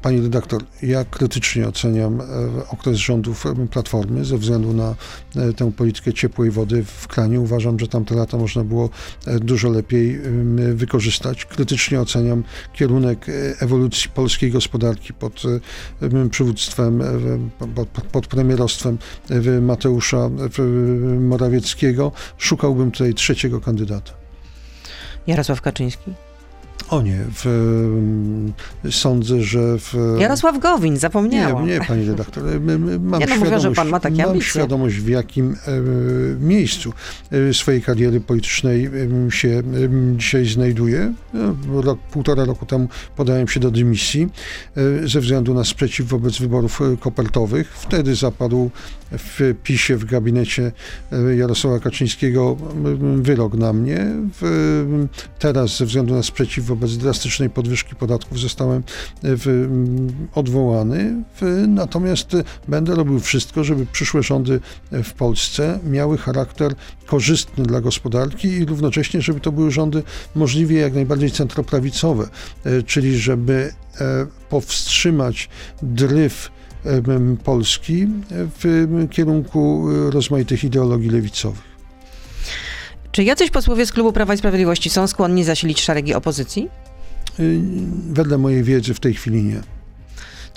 Pani 0.03 0.21
redaktor, 0.21 0.62
ja 0.83 1.05
krytycznie 1.05 1.69
oceniam 1.69 2.21
e, 2.21 2.25
okres 2.69 2.97
rządów 2.97 3.45
Platformy 3.71 4.25
ze 4.25 4.38
względu 4.38 4.73
na 4.73 4.95
tę 5.57 5.73
politykę 5.73 6.12
ciepłej 6.12 6.51
wody 6.51 6.85
w 6.85 7.09
kranie. 7.09 7.41
Uważam, 7.41 7.79
że 7.79 7.88
tamte 7.88 8.14
lata 8.14 8.37
można 8.37 8.64
było 8.64 8.91
dużo 9.41 9.69
lepiej 9.69 10.21
wykorzystać. 10.75 11.45
Krytycznie 11.45 12.01
oceniam 12.01 12.45
kierunek 12.73 13.27
ewolucji 13.61 14.11
polskiej 14.11 14.51
gospodarki 14.51 15.14
pod 15.14 15.43
przywództwem, 16.31 17.03
pod 18.12 18.27
premierostwem 18.27 18.99
Mateusza 19.61 20.31
Morawieckiego. 21.21 22.12
Szukałbym 22.38 22.91
tutaj 22.91 23.14
trzeciego 23.14 23.61
kandydata. 23.61 24.12
Jarosław 25.27 25.61
Kaczyński. 25.61 26.28
O 26.90 27.03
nie, 27.03 27.24
w, 27.35 27.44
sądzę, 28.90 29.42
że 29.42 29.79
w... 29.79 29.94
Jarosław 30.18 30.59
Gowin, 30.59 30.96
zapomniałam. 30.96 31.66
Nie, 31.66 31.72
nie, 31.72 31.81
pani 31.81 32.07
redaktor. 32.07 32.44
Mam, 33.01 33.20
ja 33.20 33.27
no 33.27 33.37
świadomość, 33.37 33.62
że 33.62 33.72
pan 33.72 33.88
ma 33.88 34.01
takie 34.01 34.16
mam 34.16 34.27
ambicje. 34.27 34.51
świadomość, 34.51 34.96
w 34.96 35.09
jakim 35.09 35.53
e, 35.53 35.70
miejscu 36.40 36.92
e, 37.31 37.55
swojej 37.55 37.83
kariery 37.83 38.20
politycznej 38.20 38.85
e, 38.87 39.31
się 39.31 39.48
e, 39.48 39.62
dzisiaj 40.16 40.46
znajduję. 40.46 41.14
E, 41.35 41.55
rok, 41.83 41.98
półtora 42.11 42.44
roku 42.44 42.66
temu 42.66 42.88
podałem 43.16 43.48
się 43.48 43.61
do 43.61 43.70
dymisji 43.70 44.29
e, 44.77 45.09
ze 45.09 45.20
względu 45.20 45.55
na 45.55 45.64
sprzeciw 45.64 46.07
wobec 46.07 46.38
wyborów 46.38 46.81
kopertowych. 47.01 47.72
Wtedy 47.72 48.14
zapadł 48.14 48.70
w 49.12 49.55
PiSie, 49.62 49.96
w 49.96 50.05
gabinecie 50.05 50.72
Jarosława 51.37 51.81
Kaczyńskiego 51.81 52.57
wyrok 53.16 53.55
na 53.55 53.72
mnie. 53.72 54.07
Teraz 55.38 55.77
ze 55.77 55.87
względu 55.87 56.14
na 56.14 56.22
sprzeciw 56.22 56.64
wobec 56.64 56.78
wobec 56.79 56.97
drastycznej 56.97 57.51
podwyżki 57.51 57.95
podatków 57.95 58.41
zostałem 58.41 58.79
e, 58.79 58.83
w, 59.23 59.69
odwołany. 60.35 61.25
W, 61.41 61.64
natomiast 61.69 62.37
będę 62.69 62.95
robił 62.95 63.21
wszystko, 63.21 63.64
żeby 63.64 63.87
przyszłe 63.87 64.23
rządy 64.23 64.61
w 64.93 65.12
Polsce 65.12 65.79
miały 65.85 66.19
charakter 66.19 66.75
korzystny 67.07 67.64
dla 67.64 67.81
gospodarki 67.81 68.49
i 68.49 68.64
równocześnie, 68.64 69.23
żeby 69.23 69.41
to 69.41 69.53
były 69.53 69.71
rządy 69.71 70.03
możliwie 70.35 70.81
jak 70.81 70.95
najbardziej 70.95 71.31
centroprawicowe, 71.31 72.29
e, 72.64 72.83
czyli 72.83 73.19
żeby 73.19 73.73
e, 74.01 74.27
powstrzymać 74.49 75.49
dryf 75.83 76.51
Polski 77.45 78.07
w 78.31 78.87
kierunku 79.11 79.87
rozmaitych 80.11 80.64
ideologii 80.64 81.11
lewicowych. 81.11 81.67
Czy 83.12 83.25
jacyś 83.25 83.51
posłowie 83.51 83.87
z 83.87 83.92
klubu 83.92 84.12
Prawa 84.12 84.35
i 84.35 84.38
Sprawiedliwości 84.38 84.90
są 84.90 85.07
skłonni 85.07 85.44
zasilić 85.44 85.81
szeregi 85.81 86.14
opozycji? 86.14 86.68
Y, 87.40 87.61
wedle 88.11 88.38
mojej 88.38 88.62
wiedzy 88.62 88.94
w 88.94 89.01
tej 89.01 89.14
chwili 89.14 89.42
nie. 89.42 89.78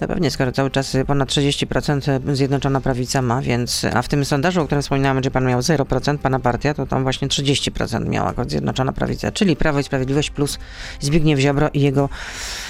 To 0.02 0.08
pewnie, 0.08 0.32
skoro 0.32 0.52
cały 0.52 0.72
czas 0.72 0.98
ponad 1.08 1.30
30% 1.30 2.36
Zjednoczona 2.36 2.82
Prawica 2.82 3.22
ma, 3.22 3.42
więc, 3.42 3.86
a 3.94 4.02
w 4.02 4.08
tym 4.08 4.26
sondażu, 4.26 4.62
o 4.62 4.66
którym 4.66 4.82
wspominałem, 4.82 5.24
że 5.24 5.32
pan 5.32 5.46
miał 5.46 5.60
0%, 5.60 6.18
pana 6.18 6.40
partia, 6.40 6.74
to 6.74 6.86
tam 6.86 7.04
właśnie 7.04 7.28
30% 7.28 8.10
miała 8.10 8.34
Zjednoczona 8.48 8.94
Prawica, 8.94 9.32
czyli 9.32 9.56
Prawo 9.56 9.80
i 9.80 9.84
Sprawiedliwość 9.84 10.30
plus 10.30 10.60
Zbigniew 11.00 11.40
Ziobro 11.40 11.70
i 11.74 11.82
jego 11.82 12.10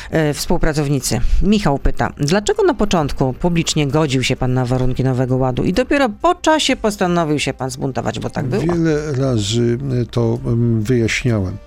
e, 0.09 0.33
współpracownicy. 0.33 1.21
Michał 1.41 1.79
pyta, 1.79 2.13
dlaczego 2.17 2.63
na 2.63 2.73
początku 2.73 3.33
publicznie 3.33 3.87
godził 3.87 4.23
się 4.23 4.35
pan 4.35 4.53
na 4.53 4.65
warunki 4.65 5.03
Nowego 5.03 5.37
Ładu 5.37 5.63
i 5.63 5.73
dopiero 5.73 6.09
po 6.09 6.35
czasie 6.35 6.75
postanowił 6.75 7.39
się 7.39 7.53
pan 7.53 7.69
zbuntować, 7.69 8.19
bo 8.19 8.29
tak 8.29 8.45
było? 8.45 8.61
Wiele 8.61 9.11
razy 9.11 9.77
to 10.11 10.39
mm, 10.45 10.81
wyjaśniałem. 10.81 11.57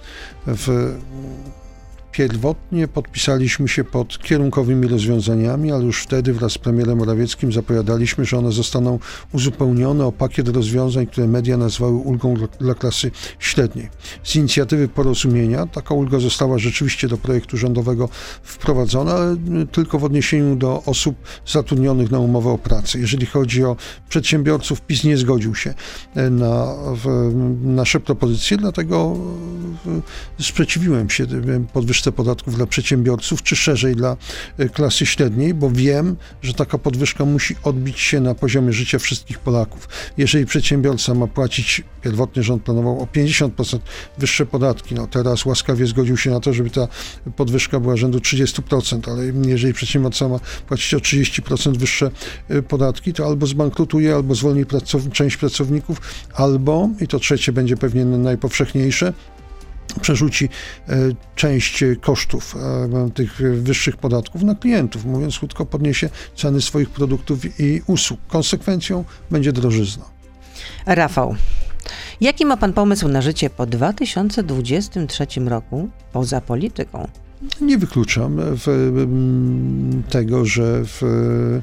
W 0.46 0.94
Pierwotnie 2.14 2.88
podpisaliśmy 2.88 3.68
się 3.68 3.84
pod 3.84 4.18
kierunkowymi 4.18 4.88
rozwiązaniami, 4.88 5.72
ale 5.72 5.84
już 5.84 6.02
wtedy 6.02 6.32
wraz 6.32 6.52
z 6.52 6.58
premierem 6.58 6.98
Morawieckim 6.98 7.52
zapowiadaliśmy, 7.52 8.24
że 8.24 8.38
one 8.38 8.52
zostaną 8.52 8.98
uzupełnione 9.32 10.04
o 10.04 10.12
pakiet 10.12 10.48
rozwiązań, 10.48 11.06
które 11.06 11.28
media 11.28 11.56
nazwały 11.56 11.92
ulgą 11.92 12.34
dla 12.60 12.74
klasy 12.74 13.10
średniej. 13.38 13.88
Z 14.22 14.36
inicjatywy 14.36 14.88
porozumienia 14.88 15.66
taka 15.66 15.94
ulga 15.94 16.18
została 16.18 16.58
rzeczywiście 16.58 17.08
do 17.08 17.18
projektu 17.18 17.56
rządowego 17.56 18.08
wprowadzona, 18.42 19.12
ale 19.12 19.36
tylko 19.72 19.98
w 19.98 20.04
odniesieniu 20.04 20.56
do 20.56 20.82
osób 20.86 21.16
zatrudnionych 21.46 22.10
na 22.10 22.18
umowę 22.18 22.50
o 22.50 22.58
pracę. 22.58 22.98
Jeżeli 22.98 23.26
chodzi 23.26 23.64
o 23.64 23.76
przedsiębiorców, 24.08 24.80
PiS 24.80 25.04
nie 25.04 25.16
zgodził 25.16 25.54
się 25.54 25.74
na 26.30 26.74
nasze 27.62 28.00
propozycje, 28.00 28.56
dlatego 28.56 29.16
sprzeciwiłem 30.40 31.10
się 31.10 31.26
podwyższeniu 31.72 32.03
podwyżce 32.04 32.12
podatków 32.12 32.56
dla 32.56 32.66
przedsiębiorców, 32.66 33.42
czy 33.42 33.56
szerzej 33.56 33.96
dla 33.96 34.16
e, 34.58 34.68
klasy 34.68 35.06
średniej, 35.06 35.54
bo 35.54 35.70
wiem, 35.70 36.16
że 36.42 36.54
taka 36.54 36.78
podwyżka 36.78 37.24
musi 37.24 37.56
odbić 37.62 38.00
się 38.00 38.20
na 38.20 38.34
poziomie 38.34 38.72
życia 38.72 38.98
wszystkich 38.98 39.38
Polaków. 39.38 39.88
Jeżeli 40.16 40.46
przedsiębiorca 40.46 41.14
ma 41.14 41.26
płacić, 41.26 41.82
pierwotnie 42.02 42.42
rząd 42.42 42.62
planował 42.62 43.00
o 43.00 43.06
50% 43.06 43.78
wyższe 44.18 44.46
podatki, 44.46 44.94
no 44.94 45.06
teraz 45.06 45.44
łaskawie 45.44 45.86
zgodził 45.86 46.16
się 46.16 46.30
na 46.30 46.40
to, 46.40 46.52
żeby 46.52 46.70
ta 46.70 46.88
podwyżka 47.36 47.80
była 47.80 47.96
rzędu 47.96 48.18
30%, 48.18 49.10
ale 49.10 49.50
jeżeli 49.50 49.74
przedsiębiorca 49.74 50.28
ma 50.28 50.38
płacić 50.68 50.94
o 50.94 50.98
30% 50.98 51.76
wyższe 51.76 52.10
e, 52.48 52.62
podatki, 52.62 53.12
to 53.12 53.26
albo 53.26 53.46
zbankrutuje, 53.46 54.14
albo 54.14 54.34
zwolni 54.34 54.66
pracow 54.66 55.02
część 55.12 55.36
pracowników, 55.36 56.00
albo, 56.34 56.88
i 57.00 57.08
to 57.08 57.18
trzecie 57.18 57.52
będzie 57.52 57.76
pewnie 57.76 58.04
najpowszechniejsze, 58.04 59.12
przerzuci 60.00 60.48
e, 60.88 60.96
część 61.34 61.84
kosztów 62.00 62.56
e, 62.56 63.10
tych 63.10 63.40
wyższych 63.62 63.96
podatków 63.96 64.42
na 64.42 64.54
klientów. 64.54 65.04
Mówiąc 65.04 65.38
krótko, 65.38 65.66
podniesie 65.66 66.08
ceny 66.36 66.60
swoich 66.60 66.90
produktów 66.90 67.60
i 67.60 67.82
usług. 67.86 68.20
Konsekwencją 68.28 69.04
będzie 69.30 69.52
drożyzna. 69.52 70.04
Rafał, 70.86 71.36
jaki 72.20 72.46
ma 72.46 72.56
pan 72.56 72.72
pomysł 72.72 73.08
na 73.08 73.22
życie 73.22 73.50
po 73.50 73.66
2023 73.66 75.26
roku 75.46 75.88
poza 76.12 76.40
polityką? 76.40 77.08
Nie 77.60 77.78
wykluczam 77.78 78.36
w, 78.36 78.68
m, 78.68 80.02
tego, 80.10 80.44
że 80.44 80.84
w, 80.84 81.02
e, 81.02 81.62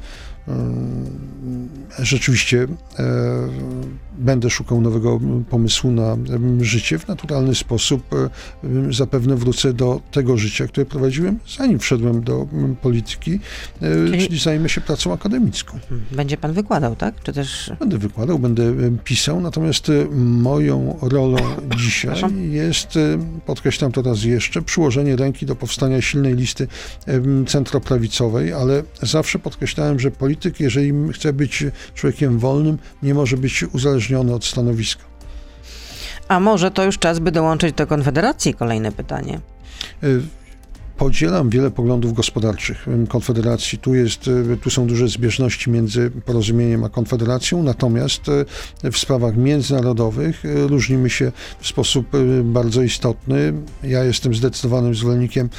rzeczywiście 1.99 2.67
e, 2.99 3.03
będę 4.17 4.49
szukał 4.49 4.81
nowego 4.81 5.19
pomysłu 5.49 5.91
na 5.91 6.17
życie. 6.61 6.99
W 6.99 7.07
naturalny 7.07 7.55
sposób 7.55 8.03
e, 8.13 8.29
zapewne 8.93 9.35
wrócę 9.35 9.73
do 9.73 10.01
tego 10.11 10.37
życia, 10.37 10.67
które 10.67 10.85
prowadziłem 10.85 11.39
zanim 11.57 11.79
wszedłem 11.79 12.23
do 12.23 12.47
polityki, 12.81 13.39
e, 13.81 14.07
Czyli- 14.07 14.23
czyli 14.23 14.39
zajmę 14.39 14.69
się 14.69 14.81
pracą 14.81 15.13
akademicką. 15.13 15.79
Będzie 16.11 16.37
pan 16.37 16.53
wykładał, 16.53 16.95
tak? 16.95 17.23
Czy 17.23 17.33
też... 17.33 17.71
Będę 17.79 17.97
wykładał, 17.97 18.39
będę 18.39 18.63
e, 18.63 18.73
pisał, 19.03 19.41
natomiast 19.41 19.89
e, 19.89 20.05
moją 20.15 20.97
rolą 21.01 21.37
dzisiaj 21.83 22.15
jest, 22.51 22.97
e, 22.97 23.17
podkreślam 23.45 23.91
to 23.91 24.01
raz 24.01 24.23
jeszcze, 24.23 24.61
przyłożenie 24.61 25.15
ręki 25.15 25.45
do 25.45 25.55
powstania 25.55 26.01
silnej 26.01 26.35
listy 26.35 26.67
centroprawicowej, 27.47 28.53
ale 28.53 28.83
zawsze 29.01 29.39
podkreślałem, 29.39 29.99
że 29.99 30.11
polityk, 30.31 30.59
jeżeli 30.59 30.93
chce 31.13 31.33
być 31.33 31.63
człowiekiem 31.95 32.39
wolnym, 32.39 32.77
nie 33.03 33.13
może 33.13 33.37
być 33.37 33.63
uzależniony 33.63 34.33
od 34.33 34.45
stanowiska. 34.45 35.03
A 36.27 36.39
może 36.39 36.71
to 36.71 36.83
już 36.83 36.97
czas, 36.97 37.19
by 37.19 37.31
dołączyć 37.31 37.75
do 37.75 37.87
Konfederacji? 37.87 38.53
Kolejne 38.53 38.91
pytanie. 38.91 39.39
E, 40.03 40.07
Podzielam 41.01 41.49
wiele 41.49 41.71
poglądów 41.71 42.13
gospodarczych 42.13 42.85
Konfederacji. 43.09 43.77
Tu, 43.77 43.95
jest, 43.95 44.29
e, 44.53 44.57
tu 44.57 44.69
są 44.69 44.87
duże 44.87 45.07
zbieżności 45.07 45.69
między 45.69 46.11
porozumieniem 46.25 46.83
a 46.83 46.89
Konfederacją, 46.89 47.63
natomiast 47.63 48.21
e, 48.83 48.91
w 48.91 48.97
sprawach 48.97 49.37
międzynarodowych 49.37 50.45
e, 50.45 50.67
różnimy 50.67 51.09
się 51.09 51.31
w 51.59 51.67
sposób 51.67 52.07
bardzo 52.43 52.81
istotny. 52.81 53.53
Ja 53.83 54.03
jestem 54.03 54.35
zdecydowanym 54.35 54.95
zwolennikiem 54.95 55.49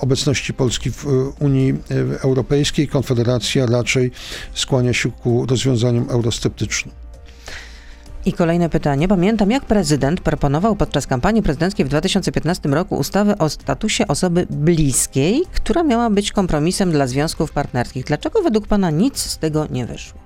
obecności 0.00 0.54
Polski 0.54 0.90
w 0.90 1.06
Unii 1.38 1.74
Europejskiej. 2.20 2.88
Konfederacja 2.88 3.66
raczej 3.66 4.10
skłania 4.54 4.92
się 4.92 5.10
ku 5.10 5.46
rozwiązaniom 5.46 6.06
eurosceptycznym. 6.10 7.01
I 8.26 8.32
kolejne 8.32 8.68
pytanie. 8.68 9.08
Pamiętam, 9.08 9.50
jak 9.50 9.64
prezydent 9.64 10.20
proponował 10.20 10.76
podczas 10.76 11.06
kampanii 11.06 11.42
prezydenckiej 11.42 11.86
w 11.86 11.88
2015 11.88 12.68
roku 12.68 12.96
ustawę 12.96 13.38
o 13.38 13.48
statusie 13.48 14.06
osoby 14.06 14.46
bliskiej, 14.50 15.42
która 15.52 15.82
miała 15.82 16.10
być 16.10 16.32
kompromisem 16.32 16.92
dla 16.92 17.06
związków 17.06 17.52
partnerskich. 17.52 18.04
Dlaczego 18.04 18.42
według 18.42 18.66
pana 18.66 18.90
nic 18.90 19.18
z 19.18 19.38
tego 19.38 19.66
nie 19.70 19.86
wyszło? 19.86 20.20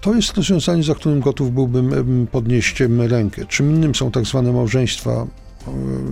To 0.00 0.14
jest 0.14 0.36
rozwiązanie, 0.36 0.82
za 0.82 0.94
którym 0.94 1.20
gotów 1.20 1.54
byłbym 1.54 2.26
podnieść 2.32 2.82
rękę. 2.98 3.44
Czym 3.46 3.70
innym 3.70 3.94
są 3.94 4.10
tak 4.10 4.24
zwane 4.24 4.52
małżeństwa 4.52 5.26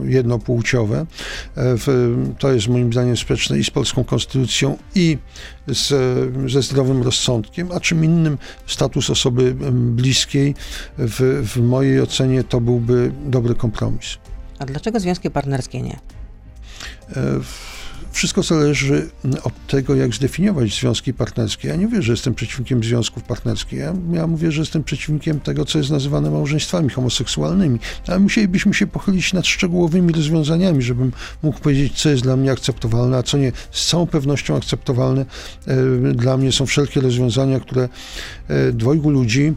jednopłciowe. 0.04 0.98
E, 1.00 1.06
w- 1.56 2.16
To 2.38 2.52
jest 2.52 2.68
moim 2.68 2.92
zdaniem 2.92 3.16
sprzeczne 3.16 3.58
i 3.58 3.64
z 3.64 3.70
polską 3.70 4.04
konstytucją, 4.04 4.76
i 4.94 5.18
z, 5.66 5.88
ze 6.52 6.62
zdrowym 6.62 7.02
rozsądkiem, 7.02 7.68
a 7.72 7.80
czym 7.80 8.04
innym 8.04 8.38
status 8.66 9.10
osoby 9.10 9.54
bliskiej 9.72 10.54
w, 10.98 11.42
w 11.54 11.60
mojej 11.60 12.00
ocenie 12.00 12.44
to 12.44 12.60
byłby 12.60 13.12
dobry 13.26 13.54
kompromis. 13.54 14.18
A 14.58 14.66
dlaczego 14.66 15.00
związki 15.00 15.30
partnerskie 15.30 15.82
nie? 15.82 15.98
E, 17.16 17.22
Wszystko 18.12 18.42
zależy 18.42 19.10
od 19.42 19.66
tego, 19.66 19.94
jak 19.94 20.14
zdefiniować 20.14 20.80
związki 20.80 21.14
partnerskie. 21.14 21.68
Ja 21.68 21.76
nie 21.76 21.86
mówię, 21.86 22.02
że 22.02 22.12
jestem 22.12 22.34
przeciwnikiem 22.34 22.84
związków 22.84 23.22
partnerskich. 23.22 23.78
Ja, 23.78 23.94
ja 24.12 24.26
mówię, 24.26 24.52
że 24.52 24.60
jestem 24.60 24.84
przeciwnikiem 24.84 25.40
tego, 25.40 25.64
co 25.64 25.78
jest 25.78 25.90
nazywane 25.90 26.30
małżeństwami 26.30 26.90
homoseksualnymi. 26.90 27.78
Ale 28.06 28.18
musielibyśmy 28.18 28.74
się 28.74 28.86
pochylić 28.86 29.32
nad 29.32 29.46
szczegółowymi 29.46 30.12
rozwiązaniami, 30.12 30.82
żebym 30.82 31.12
mógł 31.42 31.60
powiedzieć, 31.60 32.02
co 32.02 32.08
jest 32.08 32.22
dla 32.22 32.36
mnie 32.36 32.52
akceptowalne, 32.52 33.16
a 33.16 33.22
co 33.22 33.38
nie. 33.38 33.52
Z 33.70 33.86
całą 33.86 34.06
pewnością 34.06 34.56
akceptowalne 34.56 35.26
e, 35.66 36.12
dla 36.14 36.36
mnie 36.36 36.52
są 36.52 36.66
wszelkie 36.66 37.00
rozwiązania, 37.00 37.60
które 37.60 37.88
e, 38.48 38.72
dwojgu 38.72 39.10
ludzi 39.10 39.54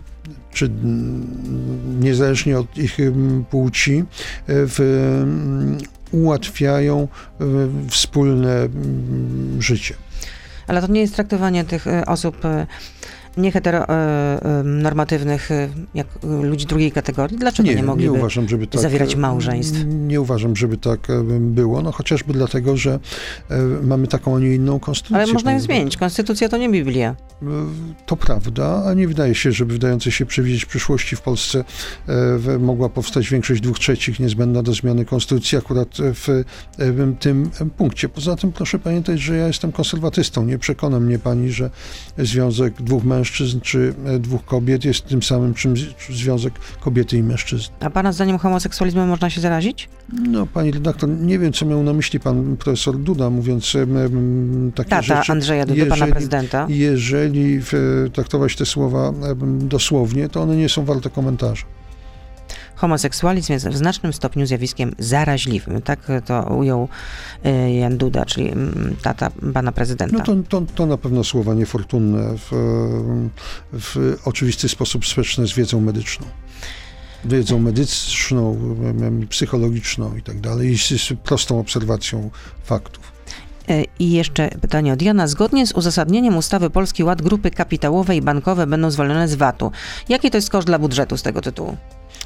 czy 0.53 0.65
mm, 0.65 1.99
niezależnie 1.99 2.59
od 2.59 2.77
ich 2.77 2.99
em, 2.99 3.45
płci, 3.49 3.99
e, 3.99 4.03
w, 4.47 4.79
mm, 4.79 5.77
ułatwiają 6.11 7.07
e, 7.41 7.45
wspólne 7.89 8.55
mm, 8.55 9.61
życie. 9.61 9.95
Ale 10.67 10.81
to 10.81 10.87
nie 10.87 11.01
jest 11.01 11.15
traktowanie 11.15 11.63
tych 11.63 11.87
e, 11.87 12.05
osób 12.05 12.45
e, 12.45 12.67
nieheteronormatywnych 13.37 15.51
e, 15.51 15.69
jak 15.93 16.07
ludzi 16.23 16.65
drugiej 16.65 16.91
kategorii. 16.91 17.37
Dlaczego 17.37 17.69
nie, 17.69 17.75
nie 17.75 17.83
mogliby 17.83 18.11
uważam, 18.11 18.49
żeby 18.49 18.67
tak, 18.67 18.81
zawierać 18.81 19.13
e, 19.13 19.17
małżeństw? 19.17 19.79
Nie 19.85 20.21
uważam, 20.21 20.55
żeby 20.55 20.77
tak 20.77 21.09
e, 21.09 21.23
było, 21.39 21.81
no 21.81 21.91
chociażby 21.91 22.33
dlatego, 22.33 22.77
że 22.77 22.99
mamy 23.83 24.07
taką, 24.07 24.35
a 24.35 24.39
nie 24.39 24.55
inną 24.55 24.79
konstytucję. 24.79 25.17
Ale 25.17 25.33
można 25.33 25.53
ją 25.53 25.59
zmienić. 25.59 25.97
Konstytucja 25.97 26.49
to 26.49 26.57
nie 26.57 26.69
Biblia. 26.69 27.15
To 28.05 28.17
prawda, 28.17 28.83
a 28.85 28.93
nie 28.93 29.07
wydaje 29.07 29.35
się, 29.35 29.51
żeby 29.51 29.73
wydające 29.73 30.11
się 30.11 30.25
przewidzieć 30.25 30.65
przyszłości 30.65 31.15
w 31.15 31.21
Polsce 31.21 31.63
mogła 32.59 32.89
powstać 32.89 33.29
większość 33.29 33.61
dwóch 33.61 33.79
trzecich 33.79 34.19
niezbędna 34.19 34.63
do 34.63 34.73
zmiany 34.73 35.05
konstytucji 35.05 35.57
akurat 35.57 35.97
w 35.99 36.43
tym 37.19 37.49
punkcie. 37.77 38.09
Poza 38.09 38.35
tym 38.35 38.51
proszę 38.51 38.79
pamiętać, 38.79 39.19
że 39.19 39.37
ja 39.37 39.47
jestem 39.47 39.71
konserwatystą. 39.71 40.45
Nie 40.45 40.57
przekona 40.57 40.99
mnie 40.99 41.19
pani, 41.19 41.51
że 41.51 41.69
związek 42.17 42.81
dwóch 42.81 43.03
mężczyzn 43.03 43.20
czy 43.61 43.93
e, 44.05 44.19
dwóch 44.19 44.45
kobiet 44.45 44.85
jest 44.85 45.05
tym 45.05 45.23
samym 45.23 45.53
czym 45.53 45.73
związek 46.09 46.53
kobiety 46.79 47.17
i 47.17 47.23
mężczyzny. 47.23 47.75
A 47.79 47.89
pana 47.89 48.11
zdaniem 48.11 48.37
homoseksualizmem 48.37 49.09
można 49.09 49.29
się 49.29 49.41
zarazić? 49.41 49.89
No, 50.29 50.47
pani 50.47 50.71
redaktor, 50.71 51.09
nie 51.09 51.39
wiem, 51.39 51.53
co 51.53 51.65
miał 51.65 51.83
na 51.83 51.93
myśli 51.93 52.19
pan 52.19 52.57
profesor 52.57 52.97
Duda, 52.97 53.29
mówiąc 53.29 53.73
takie 54.75 54.89
Tata 54.89 55.01
rzeczy. 55.01 55.31
Andrzeja 55.31 55.65
Dudy, 55.65 55.81
pana 55.85 55.95
jeżeli- 55.95 56.11
prezydenta. 56.11 56.65
Jeżeli 56.69 57.59
w, 57.61 57.71
traktować 58.13 58.55
te 58.55 58.65
słowa 58.65 59.13
dosłownie, 59.59 60.29
to 60.29 60.41
one 60.41 60.55
nie 60.55 60.69
są 60.69 60.85
warte 60.85 61.09
komentarza. 61.09 61.65
Homoseksualizm 62.81 63.53
jest 63.53 63.67
w 63.67 63.77
znacznym 63.77 64.13
stopniu 64.13 64.45
zjawiskiem 64.45 64.95
zaraźliwym. 64.99 65.81
Tak 65.81 65.99
to 66.25 66.43
ujął 66.43 66.87
e, 67.43 67.73
Jan 67.75 67.97
Duda, 67.97 68.25
czyli 68.25 68.51
mm, 68.51 68.95
tata 69.01 69.31
pana 69.53 69.71
prezydenta. 69.71 70.17
No 70.17 70.23
to, 70.23 70.35
to, 70.49 70.61
to 70.75 70.85
na 70.85 70.97
pewno 70.97 71.23
słowa 71.23 71.53
niefortunne, 71.53 72.37
w, 72.37 72.49
w 73.73 74.17
oczywisty 74.25 74.69
sposób 74.69 75.05
sprzeczne 75.05 75.47
z 75.47 75.53
wiedzą 75.53 75.81
medyczną. 75.81 76.27
Wiedzą 77.25 77.59
medyczną, 77.59 78.57
psychologiczną 79.29 80.15
i 80.15 80.21
tak 80.21 80.39
dalej, 80.39 80.71
i 80.71 80.77
z, 80.77 80.87
z 80.87 81.13
prostą 81.23 81.59
obserwacją 81.59 82.29
faktów. 82.63 83.11
E, 83.69 83.83
I 83.99 84.11
jeszcze 84.11 84.49
pytanie 84.61 84.93
od 84.93 85.01
Jana. 85.01 85.27
Zgodnie 85.27 85.67
z 85.67 85.71
uzasadnieniem 85.71 86.37
ustawy 86.37 86.69
Polski 86.69 87.03
Ład 87.03 87.21
grupy 87.21 87.51
kapitałowe 87.51 88.15
i 88.15 88.21
bankowe 88.21 88.67
będą 88.67 88.91
zwolnione 88.91 89.27
z 89.27 89.35
VAT-u. 89.35 89.71
Jaki 90.09 90.31
to 90.31 90.37
jest 90.37 90.49
koszt 90.49 90.67
dla 90.67 90.79
budżetu 90.79 91.17
z 91.17 91.21
tego 91.21 91.41
tytułu? 91.41 91.77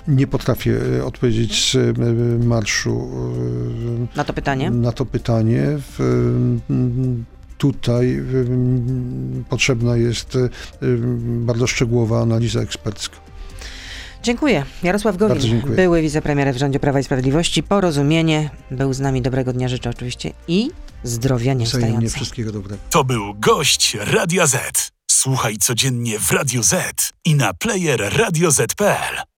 Nie 0.07 0.27
potrafię 0.27 0.79
e, 0.99 1.05
odpowiedzieć 1.05 1.71
z 1.71 1.75
e, 1.75 2.45
marszu 2.45 3.09
e, 4.13 4.17
Na 4.17 4.23
to 4.23 4.33
pytanie. 4.33 4.69
na 4.69 4.91
to 4.91 5.05
pytanie. 5.05 5.77
Tutaj 7.57 8.21
potrzebna 9.49 9.97
jest 9.97 10.37
bardzo 11.25 11.67
szczegółowa 11.67 12.21
analiza 12.21 12.59
ekspercka. 12.61 13.17
Dziękuję. 14.23 14.65
Jarosław 14.83 15.17
Gowin, 15.17 15.39
dziękuję. 15.39 15.75
były 15.75 16.01
wicepremier 16.01 16.53
w 16.53 16.57
rządzie 16.57 16.79
Prawa 16.79 16.99
i 16.99 17.03
Sprawiedliwości. 17.03 17.63
Porozumienie. 17.63 18.49
Był 18.71 18.93
z 18.93 18.99
nami. 18.99 19.21
Dobrego 19.21 19.53
dnia 19.53 19.67
życzę 19.67 19.89
oczywiście 19.89 20.31
i 20.47 20.71
zdrowia 21.03 21.53
nieustająco. 21.53 22.09
wszystkiego 22.15 22.51
dobrego. 22.51 22.81
To 22.89 23.03
był 23.03 23.33
gość 23.33 23.97
Radia 23.99 24.47
Z. 24.47 24.91
Słuchaj 25.11 25.57
codziennie 25.57 26.19
w 26.19 26.31
Radio 26.31 26.63
Z 26.63 27.11
i 27.25 27.35
na 27.35 27.53
player 27.53 28.17
radioz.pl. 28.17 29.25